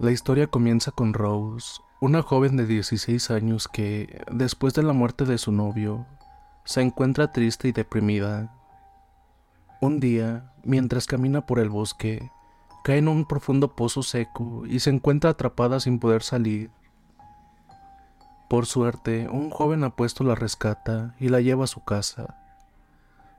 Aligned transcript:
La 0.00 0.12
historia 0.12 0.46
comienza 0.46 0.92
con 0.92 1.12
Rose, 1.12 1.82
una 2.00 2.22
joven 2.22 2.56
de 2.56 2.64
16 2.64 3.30
años 3.30 3.68
que, 3.68 4.24
después 4.32 4.72
de 4.72 4.82
la 4.82 4.94
muerte 4.94 5.26
de 5.26 5.36
su 5.36 5.52
novio, 5.52 6.06
se 6.64 6.80
encuentra 6.80 7.32
triste 7.32 7.68
y 7.68 7.72
deprimida. 7.72 8.50
Un 9.82 10.00
día, 10.00 10.54
mientras 10.64 11.06
camina 11.06 11.44
por 11.44 11.58
el 11.58 11.68
bosque, 11.68 12.30
cae 12.82 12.96
en 12.96 13.08
un 13.08 13.26
profundo 13.26 13.76
pozo 13.76 14.02
seco 14.02 14.62
y 14.64 14.80
se 14.80 14.88
encuentra 14.88 15.28
atrapada 15.28 15.80
sin 15.80 15.98
poder 15.98 16.22
salir. 16.22 16.70
Por 18.48 18.64
suerte, 18.64 19.28
un 19.28 19.50
joven 19.50 19.84
apuesto 19.84 20.24
la 20.24 20.34
rescata 20.34 21.14
y 21.20 21.28
la 21.28 21.42
lleva 21.42 21.64
a 21.64 21.66
su 21.66 21.84
casa, 21.84 22.38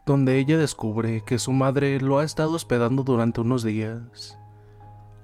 donde 0.05 0.37
ella 0.37 0.59
descubre 0.59 1.23
que 1.25 1.39
su 1.39 1.53
madre 1.53 1.99
lo 1.99 2.19
ha 2.19 2.23
estado 2.23 2.51
hospedando 2.51 3.01
durante 3.01 3.41
unos 3.41 3.63
días. 3.63 4.37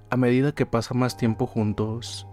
A 0.10 0.16
medida 0.16 0.54
que 0.54 0.66
pasa 0.66 0.94
más 0.94 1.18
tiempo 1.18 1.46
juntos, 1.46 2.28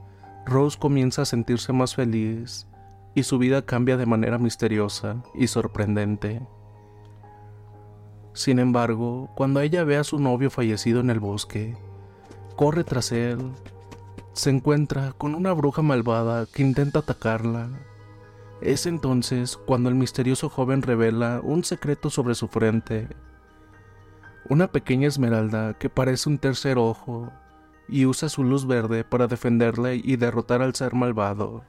Rose 0.47 0.79
comienza 0.79 1.23
a 1.23 1.25
sentirse 1.25 1.73
más 1.73 1.97
feliz 1.97 2.69
y 3.17 3.25
su 3.25 3.37
vida 3.39 3.63
cambia 3.63 3.97
de 3.97 4.07
manera 4.07 4.39
misteriosa 4.39 5.17
y 5.35 5.49
sorprendente. 5.49 6.41
Sin 8.33 8.61
embargo, 8.61 9.29
cuando 9.35 9.61
ella 9.61 9.83
ve 9.83 9.97
a 9.97 10.05
su 10.05 10.21
novio 10.21 10.51
fallecido 10.51 11.01
en 11.01 11.11
el 11.11 11.19
bosque, 11.19 11.77
corre 12.55 12.85
tras 12.85 13.11
él, 13.11 13.51
se 14.35 14.51
encuentra 14.51 15.13
con 15.13 15.35
una 15.35 15.53
bruja 15.53 15.83
malvada 15.83 16.47
que 16.47 16.63
intenta 16.63 17.01
atacarla. 17.01 17.71
Es 18.61 18.87
entonces 18.87 19.57
cuando 19.57 19.89
el 19.89 19.97
misterioso 19.97 20.49
joven 20.49 20.83
revela 20.83 21.41
un 21.43 21.65
secreto 21.65 22.09
sobre 22.09 22.37
su 22.37 22.47
frente, 22.47 23.09
una 24.49 24.69
pequeña 24.69 25.09
esmeralda 25.09 25.75
que 25.75 25.91
parece 25.91 26.29
un 26.29 26.39
tercer 26.39 26.79
ojo 26.79 27.33
y 27.89 28.07
usa 28.07 28.29
su 28.29 28.45
luz 28.45 28.67
verde 28.67 29.05
para 29.05 29.27
defenderle 29.27 29.97
y 29.97 30.17
derrotar 30.17 30.63
al 30.63 30.75
ser 30.75 30.95
malvado. 30.95 31.65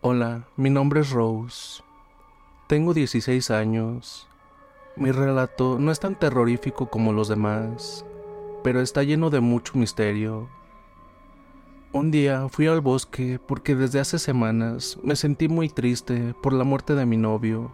Hola, 0.00 0.48
mi 0.56 0.68
nombre 0.68 1.00
es 1.00 1.10
Rose. 1.10 1.82
Tengo 2.66 2.92
16 2.92 3.50
años. 3.50 4.28
Mi 4.96 5.12
relato 5.12 5.78
no 5.78 5.92
es 5.92 6.00
tan 6.00 6.18
terrorífico 6.18 6.90
como 6.90 7.12
los 7.12 7.28
demás, 7.28 8.04
pero 8.64 8.80
está 8.80 9.04
lleno 9.04 9.30
de 9.30 9.40
mucho 9.40 9.78
misterio. 9.78 10.48
Un 11.92 12.10
día 12.10 12.48
fui 12.48 12.66
al 12.66 12.80
bosque 12.80 13.38
porque 13.46 13.76
desde 13.76 14.00
hace 14.00 14.18
semanas 14.18 14.98
me 15.04 15.14
sentí 15.14 15.48
muy 15.48 15.68
triste 15.68 16.34
por 16.42 16.52
la 16.52 16.64
muerte 16.64 16.94
de 16.94 17.06
mi 17.06 17.16
novio. 17.16 17.70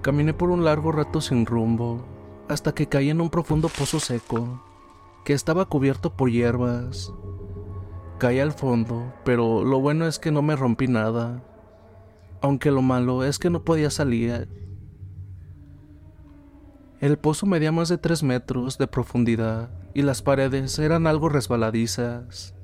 Caminé 0.00 0.32
por 0.32 0.50
un 0.50 0.64
largo 0.64 0.90
rato 0.90 1.20
sin 1.20 1.44
rumbo 1.44 2.04
hasta 2.48 2.74
que 2.74 2.88
caí 2.88 3.10
en 3.10 3.20
un 3.20 3.30
profundo 3.30 3.68
pozo 3.68 4.00
seco 4.00 4.62
que 5.24 5.32
estaba 5.32 5.66
cubierto 5.66 6.16
por 6.16 6.30
hierbas. 6.30 7.12
Caí 8.18 8.40
al 8.40 8.52
fondo, 8.52 9.12
pero 9.24 9.64
lo 9.64 9.80
bueno 9.80 10.06
es 10.06 10.18
que 10.18 10.30
no 10.30 10.42
me 10.42 10.56
rompí 10.56 10.88
nada, 10.88 11.42
aunque 12.40 12.70
lo 12.70 12.82
malo 12.82 13.24
es 13.24 13.38
que 13.38 13.50
no 13.50 13.64
podía 13.64 13.90
salir. 13.90 14.48
El 17.00 17.18
pozo 17.18 17.46
medía 17.46 17.72
más 17.72 17.88
de 17.88 17.98
tres 17.98 18.22
metros 18.22 18.78
de 18.78 18.86
profundidad 18.86 19.70
y 19.94 20.02
las 20.02 20.22
paredes 20.22 20.78
eran 20.78 21.06
algo 21.06 21.28
resbaladizas. 21.28 22.54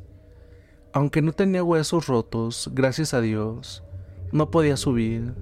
Aunque 0.93 1.22
no 1.22 1.33
tenía 1.33 1.65
huesos 1.65 2.06
rotos, 2.06 2.71
gracias 2.72 3.15
a 3.15 3.21
Dios, 3.21 3.83
no 4.33 4.50
podía 4.50 4.77
subir. 4.77 5.34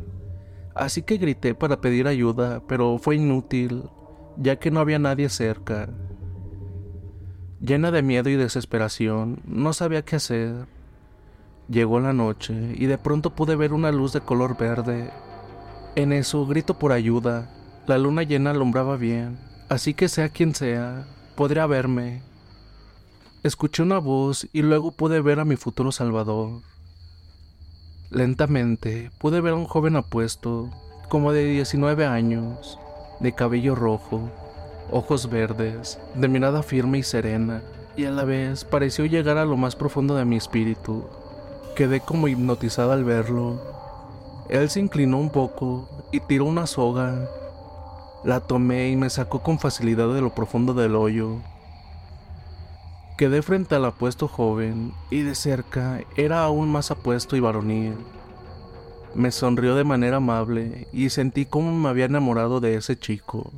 Así 0.74 1.02
que 1.02 1.18
grité 1.18 1.54
para 1.54 1.80
pedir 1.80 2.08
ayuda, 2.08 2.62
pero 2.66 2.98
fue 2.98 3.16
inútil, 3.16 3.84
ya 4.36 4.56
que 4.56 4.70
no 4.70 4.80
había 4.80 4.98
nadie 4.98 5.28
cerca. 5.28 5.88
Llena 7.60 7.90
de 7.90 8.02
miedo 8.02 8.28
y 8.28 8.36
desesperación, 8.36 9.40
no 9.46 9.72
sabía 9.72 10.04
qué 10.04 10.16
hacer. 10.16 10.66
Llegó 11.68 11.98
la 12.00 12.12
noche 12.12 12.74
y 12.76 12.86
de 12.86 12.98
pronto 12.98 13.34
pude 13.34 13.56
ver 13.56 13.72
una 13.72 13.90
luz 13.90 14.12
de 14.12 14.20
color 14.20 14.56
verde. 14.56 15.10
En 15.96 16.12
eso 16.12 16.46
grito 16.46 16.78
por 16.78 16.92
ayuda. 16.92 17.50
La 17.86 17.98
luna 17.98 18.22
llena 18.22 18.50
alumbraba 18.50 18.96
bien, 18.96 19.38
así 19.68 19.94
que 19.94 20.08
sea 20.08 20.28
quien 20.28 20.54
sea, 20.54 21.06
podría 21.36 21.66
verme. 21.66 22.22
Escuché 23.42 23.82
una 23.82 23.98
voz 23.98 24.48
y 24.52 24.62
luego 24.62 24.92
pude 24.92 25.20
ver 25.20 25.40
a 25.40 25.44
mi 25.44 25.56
futuro 25.56 25.92
salvador. 25.92 26.62
Lentamente 28.10 29.10
pude 29.18 29.40
ver 29.40 29.52
a 29.52 29.56
un 29.56 29.66
joven 29.66 29.96
apuesto, 29.96 30.70
como 31.08 31.32
de 31.32 31.44
19 31.44 32.06
años, 32.06 32.78
de 33.20 33.32
cabello 33.32 33.74
rojo, 33.74 34.30
ojos 34.90 35.30
verdes, 35.30 35.98
de 36.14 36.28
mirada 36.28 36.62
firme 36.62 36.98
y 36.98 37.02
serena, 37.02 37.62
y 37.96 38.04
a 38.04 38.10
la 38.10 38.24
vez 38.24 38.64
pareció 38.64 39.06
llegar 39.06 39.38
a 39.38 39.44
lo 39.44 39.56
más 39.56 39.74
profundo 39.74 40.14
de 40.16 40.24
mi 40.24 40.36
espíritu. 40.36 41.04
Quedé 41.74 42.00
como 42.00 42.28
hipnotizada 42.28 42.94
al 42.94 43.04
verlo. 43.04 43.60
Él 44.48 44.68
se 44.70 44.80
inclinó 44.80 45.18
un 45.18 45.30
poco 45.30 45.88
y 46.12 46.20
tiró 46.20 46.44
una 46.44 46.66
soga. 46.66 47.28
La 48.24 48.40
tomé 48.40 48.90
y 48.90 48.96
me 48.96 49.10
sacó 49.10 49.42
con 49.42 49.58
facilidad 49.58 50.12
de 50.12 50.20
lo 50.20 50.34
profundo 50.34 50.74
del 50.74 50.94
hoyo. 50.94 51.36
Quedé 53.16 53.40
frente 53.40 53.74
al 53.74 53.84
apuesto 53.86 54.28
joven 54.28 54.92
y 55.10 55.22
de 55.22 55.34
cerca 55.34 56.00
era 56.16 56.44
aún 56.44 56.70
más 56.70 56.90
apuesto 56.90 57.34
y 57.34 57.40
varonil. 57.40 57.96
Me 59.16 59.32
sonrió 59.32 59.74
de 59.74 59.82
manera 59.82 60.18
amable 60.18 60.88
y 60.92 61.08
sentí 61.08 61.46
como 61.46 61.72
me 61.72 61.88
había 61.88 62.04
enamorado 62.04 62.60
de 62.60 62.74
ese 62.74 62.98
chico. 62.98 63.50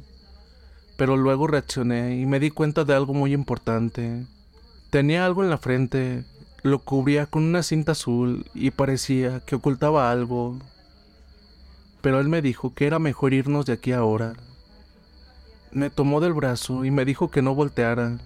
Pero 0.96 1.16
luego 1.16 1.48
reaccioné 1.48 2.16
y 2.16 2.26
me 2.26 2.38
di 2.38 2.52
cuenta 2.52 2.84
de 2.84 2.94
algo 2.94 3.12
muy 3.12 3.32
importante. 3.32 4.24
Tenía 4.90 5.26
algo 5.26 5.42
en 5.42 5.50
la 5.50 5.58
frente, 5.58 6.24
lo 6.62 6.78
cubría 6.78 7.26
con 7.26 7.42
una 7.42 7.64
cinta 7.64 7.90
azul 7.90 8.46
y 8.54 8.70
parecía 8.70 9.40
que 9.40 9.56
ocultaba 9.56 10.12
algo. 10.12 10.60
Pero 12.02 12.20
él 12.20 12.28
me 12.28 12.40
dijo 12.40 12.72
que 12.72 12.86
era 12.86 13.00
mejor 13.00 13.34
irnos 13.34 13.66
de 13.66 13.72
aquí 13.72 13.90
ahora. 13.90 14.34
Me 15.72 15.90
tomó 15.90 16.20
del 16.20 16.34
brazo 16.34 16.84
y 16.84 16.92
me 16.92 17.04
dijo 17.04 17.32
que 17.32 17.42
no 17.42 17.56
volteara. 17.56 18.18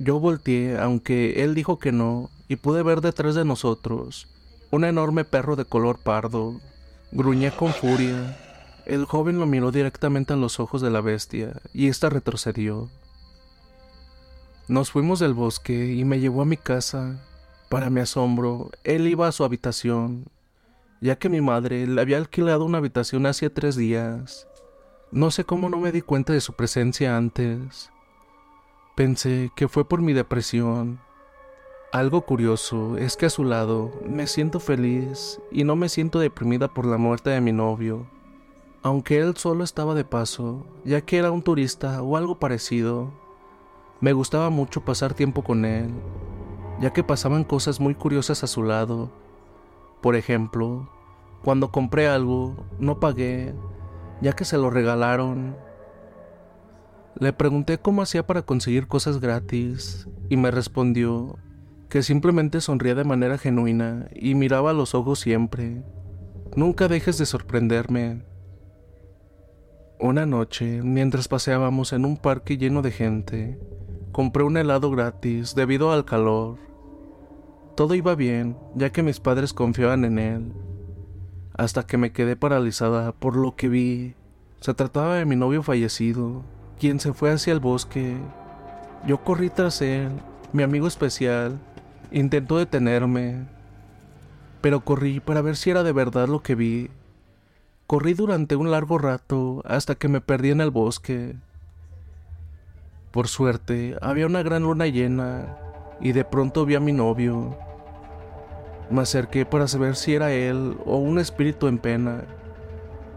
Yo 0.00 0.18
volteé, 0.18 0.78
aunque 0.78 1.44
él 1.44 1.54
dijo 1.54 1.78
que 1.78 1.92
no, 1.92 2.28
y 2.48 2.56
pude 2.56 2.82
ver 2.82 3.02
detrás 3.02 3.36
de 3.36 3.44
nosotros 3.44 4.33
un 4.74 4.84
enorme 4.84 5.24
perro 5.24 5.54
de 5.54 5.64
color 5.64 5.98
pardo. 6.02 6.60
Gruñía 7.12 7.56
con 7.56 7.72
furia. 7.72 8.36
El 8.86 9.04
joven 9.04 9.38
lo 9.38 9.46
miró 9.46 9.70
directamente 9.70 10.34
en 10.34 10.40
los 10.40 10.58
ojos 10.58 10.82
de 10.82 10.90
la 10.90 11.00
bestia, 11.00 11.60
y 11.72 11.86
ésta 11.86 12.10
retrocedió. 12.10 12.90
Nos 14.66 14.90
fuimos 14.90 15.20
del 15.20 15.32
bosque 15.32 15.94
y 15.94 16.04
me 16.04 16.18
llevó 16.18 16.42
a 16.42 16.46
mi 16.46 16.56
casa. 16.56 17.24
Para 17.68 17.88
mi 17.88 18.00
asombro, 18.00 18.70
él 18.82 19.06
iba 19.06 19.28
a 19.28 19.32
su 19.32 19.44
habitación, 19.44 20.26
ya 21.00 21.16
que 21.20 21.28
mi 21.28 21.40
madre 21.40 21.86
le 21.86 22.00
había 22.00 22.16
alquilado 22.16 22.64
una 22.64 22.78
habitación 22.78 23.26
hacía 23.26 23.54
tres 23.54 23.76
días. 23.76 24.48
No 25.12 25.30
sé 25.30 25.44
cómo 25.44 25.70
no 25.70 25.78
me 25.78 25.92
di 25.92 26.02
cuenta 26.02 26.32
de 26.32 26.40
su 26.40 26.54
presencia 26.54 27.16
antes. 27.16 27.90
Pensé 28.96 29.52
que 29.54 29.68
fue 29.68 29.88
por 29.88 30.02
mi 30.02 30.12
depresión. 30.12 30.98
Algo 31.94 32.22
curioso 32.22 32.96
es 32.96 33.16
que 33.16 33.26
a 33.26 33.30
su 33.30 33.44
lado 33.44 33.92
me 34.04 34.26
siento 34.26 34.58
feliz 34.58 35.40
y 35.52 35.62
no 35.62 35.76
me 35.76 35.88
siento 35.88 36.18
deprimida 36.18 36.66
por 36.66 36.86
la 36.86 36.98
muerte 36.98 37.30
de 37.30 37.40
mi 37.40 37.52
novio. 37.52 38.08
Aunque 38.82 39.20
él 39.20 39.36
solo 39.36 39.62
estaba 39.62 39.94
de 39.94 40.04
paso, 40.04 40.66
ya 40.84 41.02
que 41.02 41.18
era 41.18 41.30
un 41.30 41.42
turista 41.42 42.02
o 42.02 42.16
algo 42.16 42.40
parecido, 42.40 43.12
me 44.00 44.12
gustaba 44.12 44.50
mucho 44.50 44.84
pasar 44.84 45.14
tiempo 45.14 45.44
con 45.44 45.64
él, 45.64 45.88
ya 46.80 46.92
que 46.92 47.04
pasaban 47.04 47.44
cosas 47.44 47.78
muy 47.78 47.94
curiosas 47.94 48.42
a 48.42 48.48
su 48.48 48.64
lado. 48.64 49.12
Por 50.02 50.16
ejemplo, 50.16 50.90
cuando 51.44 51.70
compré 51.70 52.08
algo, 52.08 52.56
no 52.80 52.98
pagué, 52.98 53.54
ya 54.20 54.32
que 54.32 54.44
se 54.44 54.58
lo 54.58 54.68
regalaron. 54.68 55.56
Le 57.20 57.32
pregunté 57.32 57.78
cómo 57.78 58.02
hacía 58.02 58.26
para 58.26 58.42
conseguir 58.42 58.88
cosas 58.88 59.20
gratis 59.20 60.08
y 60.28 60.36
me 60.36 60.50
respondió 60.50 61.38
que 61.88 62.02
simplemente 62.02 62.60
sonría 62.60 62.94
de 62.94 63.04
manera 63.04 63.38
genuina 63.38 64.08
y 64.14 64.34
miraba 64.34 64.70
a 64.70 64.74
los 64.74 64.94
ojos 64.94 65.20
siempre. 65.20 65.82
Nunca 66.56 66.88
dejes 66.88 67.18
de 67.18 67.26
sorprenderme. 67.26 68.22
Una 69.98 70.26
noche, 70.26 70.82
mientras 70.82 71.28
paseábamos 71.28 71.92
en 71.92 72.04
un 72.04 72.16
parque 72.16 72.58
lleno 72.58 72.82
de 72.82 72.90
gente, 72.90 73.58
compré 74.12 74.42
un 74.42 74.56
helado 74.56 74.90
gratis 74.90 75.54
debido 75.54 75.92
al 75.92 76.04
calor. 76.04 76.58
Todo 77.76 77.94
iba 77.94 78.14
bien, 78.14 78.56
ya 78.74 78.90
que 78.90 79.02
mis 79.02 79.18
padres 79.18 79.52
confiaban 79.52 80.04
en 80.04 80.18
él, 80.18 80.52
hasta 81.56 81.86
que 81.86 81.96
me 81.96 82.12
quedé 82.12 82.36
paralizada 82.36 83.12
por 83.12 83.36
lo 83.36 83.56
que 83.56 83.68
vi. 83.68 84.14
Se 84.60 84.74
trataba 84.74 85.16
de 85.16 85.24
mi 85.24 85.36
novio 85.36 85.62
fallecido, 85.62 86.44
quien 86.78 87.00
se 87.00 87.12
fue 87.12 87.32
hacia 87.32 87.52
el 87.52 87.60
bosque. 87.60 88.16
Yo 89.06 89.24
corrí 89.24 89.50
tras 89.50 89.82
él, 89.82 90.10
mi 90.52 90.62
amigo 90.62 90.86
especial, 90.86 91.58
intentó 92.14 92.58
detenerme, 92.58 93.44
pero 94.60 94.84
corrí 94.84 95.20
para 95.20 95.42
ver 95.42 95.56
si 95.56 95.70
era 95.70 95.82
de 95.82 95.92
verdad 95.92 96.28
lo 96.28 96.42
que 96.42 96.54
vi. 96.54 96.90
Corrí 97.86 98.14
durante 98.14 98.56
un 98.56 98.70
largo 98.70 98.98
rato 98.98 99.62
hasta 99.66 99.96
que 99.96 100.08
me 100.08 100.20
perdí 100.20 100.50
en 100.50 100.60
el 100.60 100.70
bosque. 100.70 101.34
Por 103.10 103.28
suerte, 103.28 103.96
había 104.00 104.26
una 104.26 104.42
gran 104.42 104.62
luna 104.62 104.86
llena 104.86 105.56
y 106.00 106.12
de 106.12 106.24
pronto 106.24 106.64
vi 106.64 106.76
a 106.76 106.80
mi 106.80 106.92
novio. 106.92 107.58
Me 108.90 109.02
acerqué 109.02 109.44
para 109.44 109.68
saber 109.68 109.96
si 109.96 110.14
era 110.14 110.32
él 110.32 110.78
o 110.86 110.98
un 110.98 111.18
espíritu 111.18 111.66
en 111.66 111.78
pena, 111.78 112.22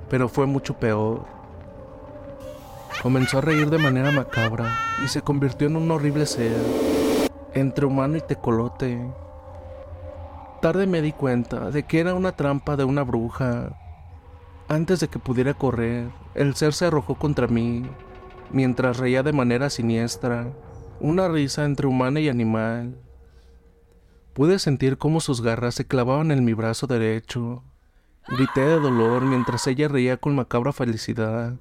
pero 0.10 0.28
fue 0.28 0.48
mucho 0.48 0.74
peor. 0.80 1.26
Comenzó 3.02 3.38
a 3.38 3.42
reír 3.42 3.70
de 3.70 3.78
manera 3.78 4.12
macabra 4.12 4.76
y 5.06 5.08
se 5.08 5.22
convirtió 5.22 5.68
en 5.68 5.76
un 5.76 5.92
horrible 5.92 6.26
ser, 6.26 6.56
entre 7.60 7.86
humano 7.86 8.18
y 8.18 8.22
tecolote. 8.22 9.00
Tarde 10.62 10.88
me 10.88 11.02
di 11.02 11.12
cuenta 11.12 11.72
de 11.72 11.84
que 11.84 12.00
era 12.00 12.14
una 12.14 12.32
trampa 12.32 12.76
de 12.76 12.84
una 12.84 13.04
bruja 13.04 13.76
antes 14.70 15.00
de 15.00 15.08
que 15.08 15.18
pudiera 15.18 15.54
correr, 15.54 16.10
el 16.36 16.54
ser 16.56 16.74
se 16.74 16.86
arrojó 16.86 17.16
contra 17.16 17.48
mí, 17.48 17.84
mientras 18.52 18.98
reía 18.98 19.24
de 19.24 19.32
manera 19.32 19.70
siniestra, 19.70 20.52
una 21.00 21.30
risa 21.30 21.64
entre 21.64 21.88
humana 21.88 22.20
y 22.20 22.28
animal. 22.28 22.98
Pude 24.34 24.60
sentir 24.60 24.98
cómo 24.98 25.22
sus 25.22 25.42
garras 25.42 25.76
se 25.76 25.88
clavaban 25.88 26.32
en 26.32 26.44
mi 26.44 26.54
brazo 26.54 26.86
derecho. 26.86 27.64
Grité 28.28 28.60
de 28.60 28.80
dolor 28.80 29.24
mientras 29.24 29.66
ella 29.68 29.88
reía 29.88 30.18
con 30.18 30.36
macabra 30.36 30.74
felicidad. 30.74 31.54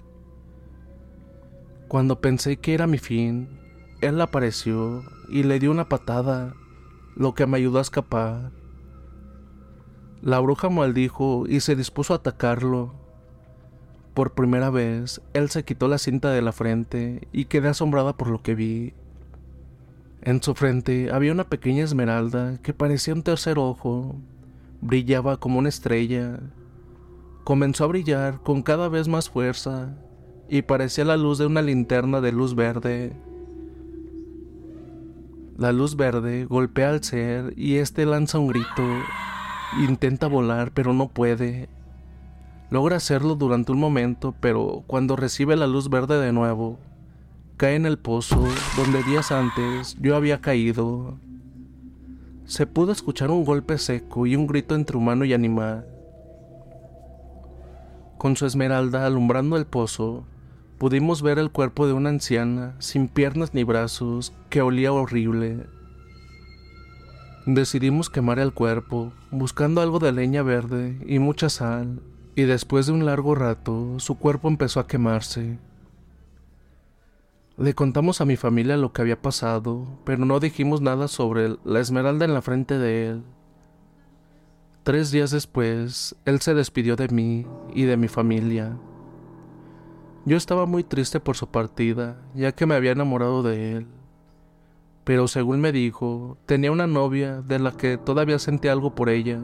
Cuando 1.87 2.21
pensé 2.21 2.57
que 2.57 2.75
era 2.75 2.89
mi 2.89 2.99
fin, 2.99 3.61
él 4.01 4.21
apareció 4.21 5.03
y 5.29 5.43
le 5.43 5.59
dio 5.59 5.71
una 5.71 5.89
patada, 5.89 6.55
lo 7.15 7.35
que 7.35 7.47
me 7.47 7.57
ayudó 7.57 7.79
a 7.79 7.83
escapar. 7.83 8.53
La 10.23 10.41
bruja 10.41 10.69
maldijo 10.69 11.45
y 11.47 11.61
se 11.61 11.77
dispuso 11.77 12.13
a 12.13 12.17
atacarlo. 12.17 12.95
Por 14.15 14.33
primera 14.33 14.71
vez, 14.71 15.21
él 15.35 15.51
se 15.51 15.65
quitó 15.65 15.89
la 15.89 15.99
cinta 15.99 16.31
de 16.31 16.43
la 16.43 16.53
frente 16.53 17.29
y 17.33 17.47
quedé 17.47 17.69
asombrada 17.69 18.17
por 18.17 18.29
lo 18.29 18.43
que 18.43 18.55
vi. 18.55 18.95
En 20.23 20.43
su 20.43 20.55
frente 20.55 21.11
había 21.13 21.33
una 21.33 21.45
pequeña 21.45 21.85
esmeralda 21.85 22.59
que 22.63 22.75
parecía 22.75 23.15
un 23.15 23.23
tercer 23.23 23.59
ojo. 23.59 24.17
Brillaba 24.81 25.37
como 25.39 25.59
una 25.59 25.69
estrella. 25.69 26.41
Comenzó 27.45 27.85
a 27.85 27.89
brillar 27.89 28.43
con 28.43 28.63
cada 28.63 28.89
vez 28.89 29.07
más 29.07 29.31
fuerza 29.31 29.95
y 30.49 30.63
parecía 30.63 31.05
la 31.05 31.17
luz 31.17 31.39
de 31.39 31.47
una 31.47 31.63
linterna 31.63 32.21
de 32.21 32.33
luz 32.33 32.55
verde. 32.55 33.13
La 35.56 35.73
luz 35.73 35.97
verde 35.97 36.44
golpea 36.44 36.91
al 36.91 37.03
ser 37.03 37.55
y 37.56 37.76
éste 37.76 38.05
lanza 38.05 38.38
un 38.38 38.49
grito 38.49 38.82
Intenta 39.79 40.26
volar, 40.26 40.70
pero 40.73 40.94
no 40.94 41.08
puede. 41.08 41.69
Logra 42.70 42.97
hacerlo 42.97 43.35
durante 43.35 43.73
un 43.73 43.79
momento, 43.79 44.35
pero 44.41 44.85
cuando 44.87 45.17
recibe 45.17 45.55
la 45.56 45.67
luz 45.67 45.91
verde 45.91 46.19
de 46.19 46.32
nuevo, 46.32 46.79
cae 47.56 47.75
en 47.75 47.85
el 47.85 47.99
pozo 47.99 48.43
donde 48.76 49.03
días 49.03 49.32
antes 49.32 49.97
yo 50.00 50.17
había 50.17 50.41
caído. 50.41 51.19
Se 52.47 52.67
pudo 52.67 52.93
escuchar 52.93 53.31
un 53.31 53.44
golpe 53.44 53.76
seco 53.76 54.26
y 54.26 54.35
un 54.35 54.47
grito 54.47 54.75
entre 54.75 54.97
humano 54.97 55.25
y 55.25 55.35
animal. 55.35 55.87
Con 58.19 58.37
su 58.37 58.47
esmeralda 58.47 59.05
alumbrando 59.05 59.56
el 59.56 59.67
pozo, 59.67 60.25
pudimos 60.78 61.23
ver 61.23 61.38
el 61.38 61.50
cuerpo 61.50 61.87
de 61.87 61.93
una 61.93 62.11
anciana 62.11 62.75
sin 62.78 63.08
piernas 63.08 63.55
ni 63.55 63.64
brazos 63.64 64.32
que 64.50 64.62
olía 64.62 64.93
horrible. 64.93 65.67
Decidimos 67.46 68.11
quemar 68.11 68.38
el 68.38 68.52
cuerpo, 68.52 69.12
buscando 69.31 69.81
algo 69.81 69.99
de 69.99 70.12
leña 70.12 70.43
verde 70.43 70.99
y 71.06 71.19
mucha 71.19 71.49
sal, 71.49 72.00
y 72.34 72.43
después 72.43 72.87
de 72.87 72.93
un 72.93 73.06
largo 73.06 73.34
rato 73.34 73.99
su 73.99 74.19
cuerpo 74.19 74.49
empezó 74.49 74.81
a 74.81 74.87
quemarse. 74.87 75.58
Le 77.56 77.75
contamos 77.75 78.20
a 78.20 78.26
mi 78.26 78.37
familia 78.37 78.76
lo 78.76 78.93
que 78.93 79.00
había 79.00 79.23
pasado, 79.23 79.87
pero 80.05 80.26
no 80.26 80.40
dijimos 80.40 80.82
nada 80.82 81.08
sobre 81.08 81.56
la 81.64 81.81
esmeralda 81.81 82.26
en 82.26 82.34
la 82.34 82.43
frente 82.43 82.78
de 82.78 83.08
él. 83.08 83.23
Tres 84.82 85.11
días 85.11 85.31
después, 85.31 86.14
él 86.26 86.40
se 86.40 86.52
despidió 86.52 86.96
de 86.96 87.08
mí 87.08 87.46
y 87.75 87.84
de 87.84 87.96
mi 87.96 88.08
familia. 88.08 88.76
Yo 90.26 90.37
estaba 90.37 90.67
muy 90.67 90.84
triste 90.84 91.20
por 91.20 91.37
su 91.37 91.46
partida, 91.49 92.20
ya 92.34 92.52
que 92.52 92.67
me 92.67 92.75
había 92.75 92.93
enamorado 92.93 93.43
de 93.43 93.73
él 93.73 93.87
pero 95.06 95.28
según 95.28 95.61
me 95.61 95.70
dijo, 95.70 96.37
tenía 96.46 96.73
una 96.73 96.88
novia 96.88 97.40
de 97.40 97.61
la 97.61 97.70
que 97.70 97.96
todavía 97.96 98.40
sentía 98.40 98.73
algo 98.73 98.96
por 98.96 99.08
ella. 99.08 99.38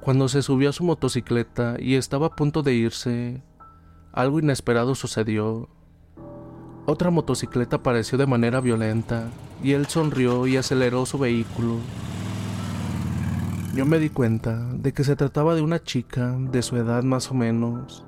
Cuando 0.00 0.28
se 0.28 0.42
subió 0.42 0.70
a 0.70 0.72
su 0.72 0.82
motocicleta 0.82 1.76
y 1.78 1.94
estaba 1.94 2.26
a 2.26 2.34
punto 2.34 2.64
de 2.64 2.74
irse, 2.74 3.40
algo 4.12 4.40
inesperado 4.40 4.96
sucedió. 4.96 5.68
Otra 6.84 7.10
motocicleta 7.10 7.76
apareció 7.76 8.18
de 8.18 8.26
manera 8.26 8.60
violenta 8.60 9.30
y 9.62 9.70
él 9.70 9.86
sonrió 9.86 10.48
y 10.48 10.56
aceleró 10.56 11.06
su 11.06 11.16
vehículo. 11.16 11.76
Yo 13.72 13.86
me 13.86 14.00
di 14.00 14.08
cuenta 14.08 14.66
de 14.72 14.92
que 14.92 15.04
se 15.04 15.14
trataba 15.14 15.54
de 15.54 15.62
una 15.62 15.80
chica 15.80 16.36
de 16.36 16.60
su 16.60 16.76
edad 16.76 17.04
más 17.04 17.30
o 17.30 17.34
menos, 17.34 18.04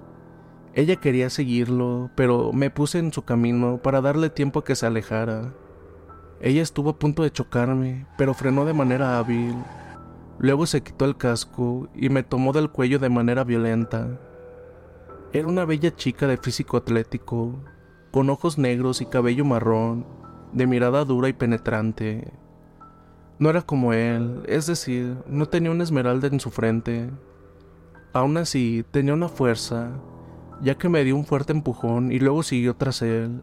ella 0.75 0.97
quería 0.97 1.31
seguirlo, 1.31 2.11
pero 2.17 2.53
me 2.53 2.69
puse 2.69 2.99
en 2.99 3.13
su 3.13 3.23
camino 3.23 3.79
para 3.79 4.01
darle 4.01 4.29
tiempo 4.29 4.59
a 4.59 4.65
que 4.65 4.75
se 4.75 4.87
alejara. 4.87 5.55
Ella 6.41 6.63
estuvo 6.63 6.91
a 6.91 6.99
punto 6.99 7.23
de 7.23 7.31
chocarme, 7.31 8.07
pero 8.19 8.35
frenó 8.35 8.65
de 8.65 8.75
manera 8.75 9.19
hábil. 9.19 9.55
Luego 10.39 10.67
se 10.67 10.83
quitó 10.83 11.05
el 11.05 11.17
casco 11.17 11.89
y 11.95 12.09
me 12.09 12.25
tomó 12.25 12.53
del 12.53 12.71
cuello 12.71 12.99
de 12.99 13.09
manera 13.09 13.45
violenta. 13.45 14.19
Era 15.33 15.47
una 15.47 15.65
bella 15.65 15.95
chica 15.95 16.27
de 16.27 16.39
físico 16.39 16.77
atlético, 16.77 17.55
con 18.11 18.29
ojos 18.29 18.59
negros 18.59 19.01
y 19.01 19.07
cabello 19.07 19.45
marrón, 19.45 20.05
de 20.53 20.67
mirada 20.67 21.05
dura 21.05 21.29
y 21.29 21.35
penetrante. 21.35 22.33
No 23.39 23.49
era 23.49 23.63
como 23.63 23.93
él, 23.93 24.43
es 24.47 24.67
decir, 24.67 25.17
no 25.29 25.47
tenía 25.47 25.71
una 25.71 25.85
esmeralda 25.85 26.27
en 26.27 26.41
su 26.41 26.51
frente. 26.51 27.11
Aún 28.13 28.37
así, 28.37 28.85
tenía 28.91 29.15
una 29.15 29.29
fuerza, 29.29 29.93
ya 30.65 30.77
que 30.77 30.89
me 30.89 31.05
dio 31.05 31.15
un 31.15 31.27
fuerte 31.27 31.53
empujón 31.53 32.11
y 32.11 32.19
luego 32.19 32.43
siguió 32.43 32.75
tras 32.75 33.03
él. 33.03 33.43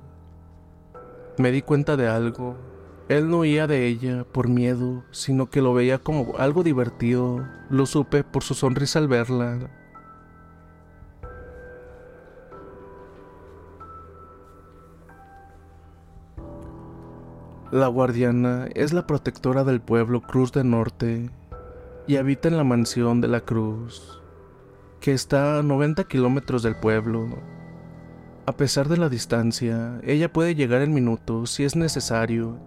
Me 1.37 1.51
di 1.51 1.61
cuenta 1.61 1.95
de 1.95 2.07
algo. 2.07 2.57
Él 3.09 3.29
no 3.29 3.39
huía 3.39 3.67
de 3.67 3.85
ella 3.85 4.23
por 4.23 4.49
miedo, 4.49 5.03
sino 5.11 5.49
que 5.49 5.61
lo 5.61 5.73
veía 5.73 5.99
como 5.99 6.35
algo 6.39 6.63
divertido. 6.63 7.45
Lo 7.69 7.85
supe 7.85 8.23
por 8.23 8.41
su 8.41 8.55
sonrisa 8.55 8.97
al 8.97 9.07
verla. 9.07 9.69
La 17.71 17.87
guardiana 17.87 18.67
es 18.73 18.93
la 18.93 19.05
protectora 19.05 19.63
del 19.63 19.79
pueblo 19.79 20.21
Cruz 20.21 20.51
del 20.51 20.71
Norte 20.71 21.29
y 22.07 22.17
habita 22.17 22.47
en 22.47 22.57
la 22.57 22.63
mansión 22.63 23.21
de 23.21 23.27
la 23.27 23.41
Cruz 23.41 24.20
que 25.01 25.13
está 25.13 25.57
a 25.57 25.63
90 25.63 26.03
kilómetros 26.03 26.61
del 26.61 26.75
pueblo. 26.75 27.27
A 28.45 28.51
pesar 28.55 28.87
de 28.87 28.97
la 28.97 29.09
distancia, 29.09 29.99
ella 30.03 30.31
puede 30.31 30.53
llegar 30.53 30.83
en 30.83 30.93
minutos 30.93 31.49
si 31.49 31.63
es 31.63 31.75
necesario. 31.75 32.59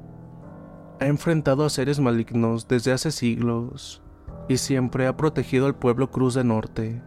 Ha 1.00 1.06
enfrentado 1.06 1.64
a 1.64 1.70
seres 1.70 2.00
malignos 2.00 2.66
desde 2.66 2.90
hace 2.90 3.12
siglos 3.12 4.02
y 4.48 4.56
siempre 4.56 5.06
ha 5.06 5.16
protegido 5.16 5.66
al 5.66 5.76
pueblo 5.76 6.10
Cruz 6.10 6.34
de 6.34 6.42
Norte. 6.42 7.00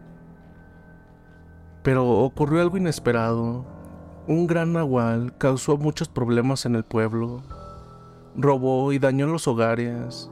Pero 1.82 2.08
ocurrió 2.08 2.62
algo 2.62 2.78
inesperado. 2.78 3.66
Un 4.26 4.46
gran 4.46 4.72
nahual 4.72 5.36
causó 5.36 5.76
muchos 5.76 6.08
problemas 6.08 6.64
en 6.64 6.74
el 6.74 6.84
pueblo. 6.84 7.42
Robó 8.34 8.94
y 8.94 8.98
dañó 8.98 9.26
los 9.26 9.46
hogares. 9.46 10.30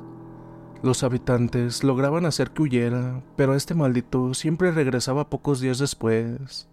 Los 0.87 1.03
habitantes 1.03 1.83
lograban 1.83 2.27
hacer 2.27 2.53
que 2.53 2.63
huyera, 2.63 3.21
pero 3.35 3.57
este 3.57 3.75
maldito 3.75 4.35
siempre 4.35 4.71
regresaba 4.71 5.29
pocos 5.29 5.59
días 5.59 5.81
después. 5.81 6.69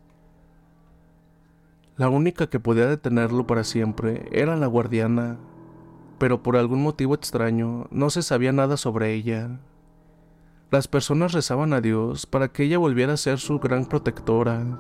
La 1.98 2.10
única 2.10 2.46
que 2.46 2.60
podía 2.60 2.86
detenerlo 2.86 3.48
para 3.48 3.64
siempre 3.64 4.30
era 4.32 4.56
la 4.56 4.68
guardiana, 4.68 5.38
pero 6.20 6.44
por 6.44 6.58
algún 6.58 6.84
motivo 6.84 7.16
extraño 7.16 7.88
no 7.90 8.12
se 8.12 8.22
sabía 8.22 8.52
nada 8.52 8.78
sobre 8.78 9.16
ella. 9.16 9.60
Las 10.70 10.88
personas 10.88 11.32
rezaban 11.32 11.74
a 11.74 11.82
Dios 11.82 12.28
para 12.28 12.50
que 12.50 12.66
ella 12.66 12.78
volviera 12.78 13.14
a 13.14 13.18
ser 13.18 13.40
su 13.40 13.58
gran 13.58 13.88
protectora. 13.88 14.80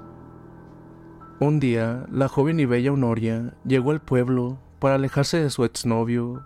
Un 1.39 1.59
día, 1.59 2.05
la 2.11 2.27
joven 2.27 2.59
y 2.59 2.65
bella 2.65 2.91
Honoria 2.93 3.55
llegó 3.65 3.89
al 3.89 3.99
pueblo 3.99 4.59
para 4.77 4.93
alejarse 4.93 5.41
de 5.41 5.49
su 5.49 5.65
exnovio, 5.65 6.43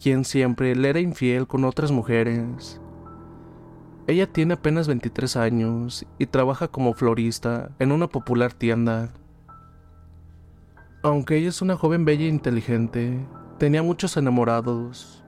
quien 0.00 0.24
siempre 0.24 0.74
le 0.76 0.88
era 0.88 1.00
infiel 1.00 1.46
con 1.46 1.64
otras 1.64 1.90
mujeres. 1.90 2.80
Ella 4.06 4.26
tiene 4.26 4.54
apenas 4.54 4.88
23 4.88 5.36
años 5.36 6.06
y 6.18 6.26
trabaja 6.26 6.68
como 6.68 6.94
florista 6.94 7.70
en 7.78 7.92
una 7.92 8.06
popular 8.06 8.54
tienda. 8.54 9.10
Aunque 11.02 11.36
ella 11.36 11.50
es 11.50 11.62
una 11.62 11.76
joven 11.76 12.04
bella 12.04 12.24
e 12.24 12.28
inteligente, 12.28 13.26
tenía 13.58 13.82
muchos 13.82 14.16
enamorados, 14.16 15.24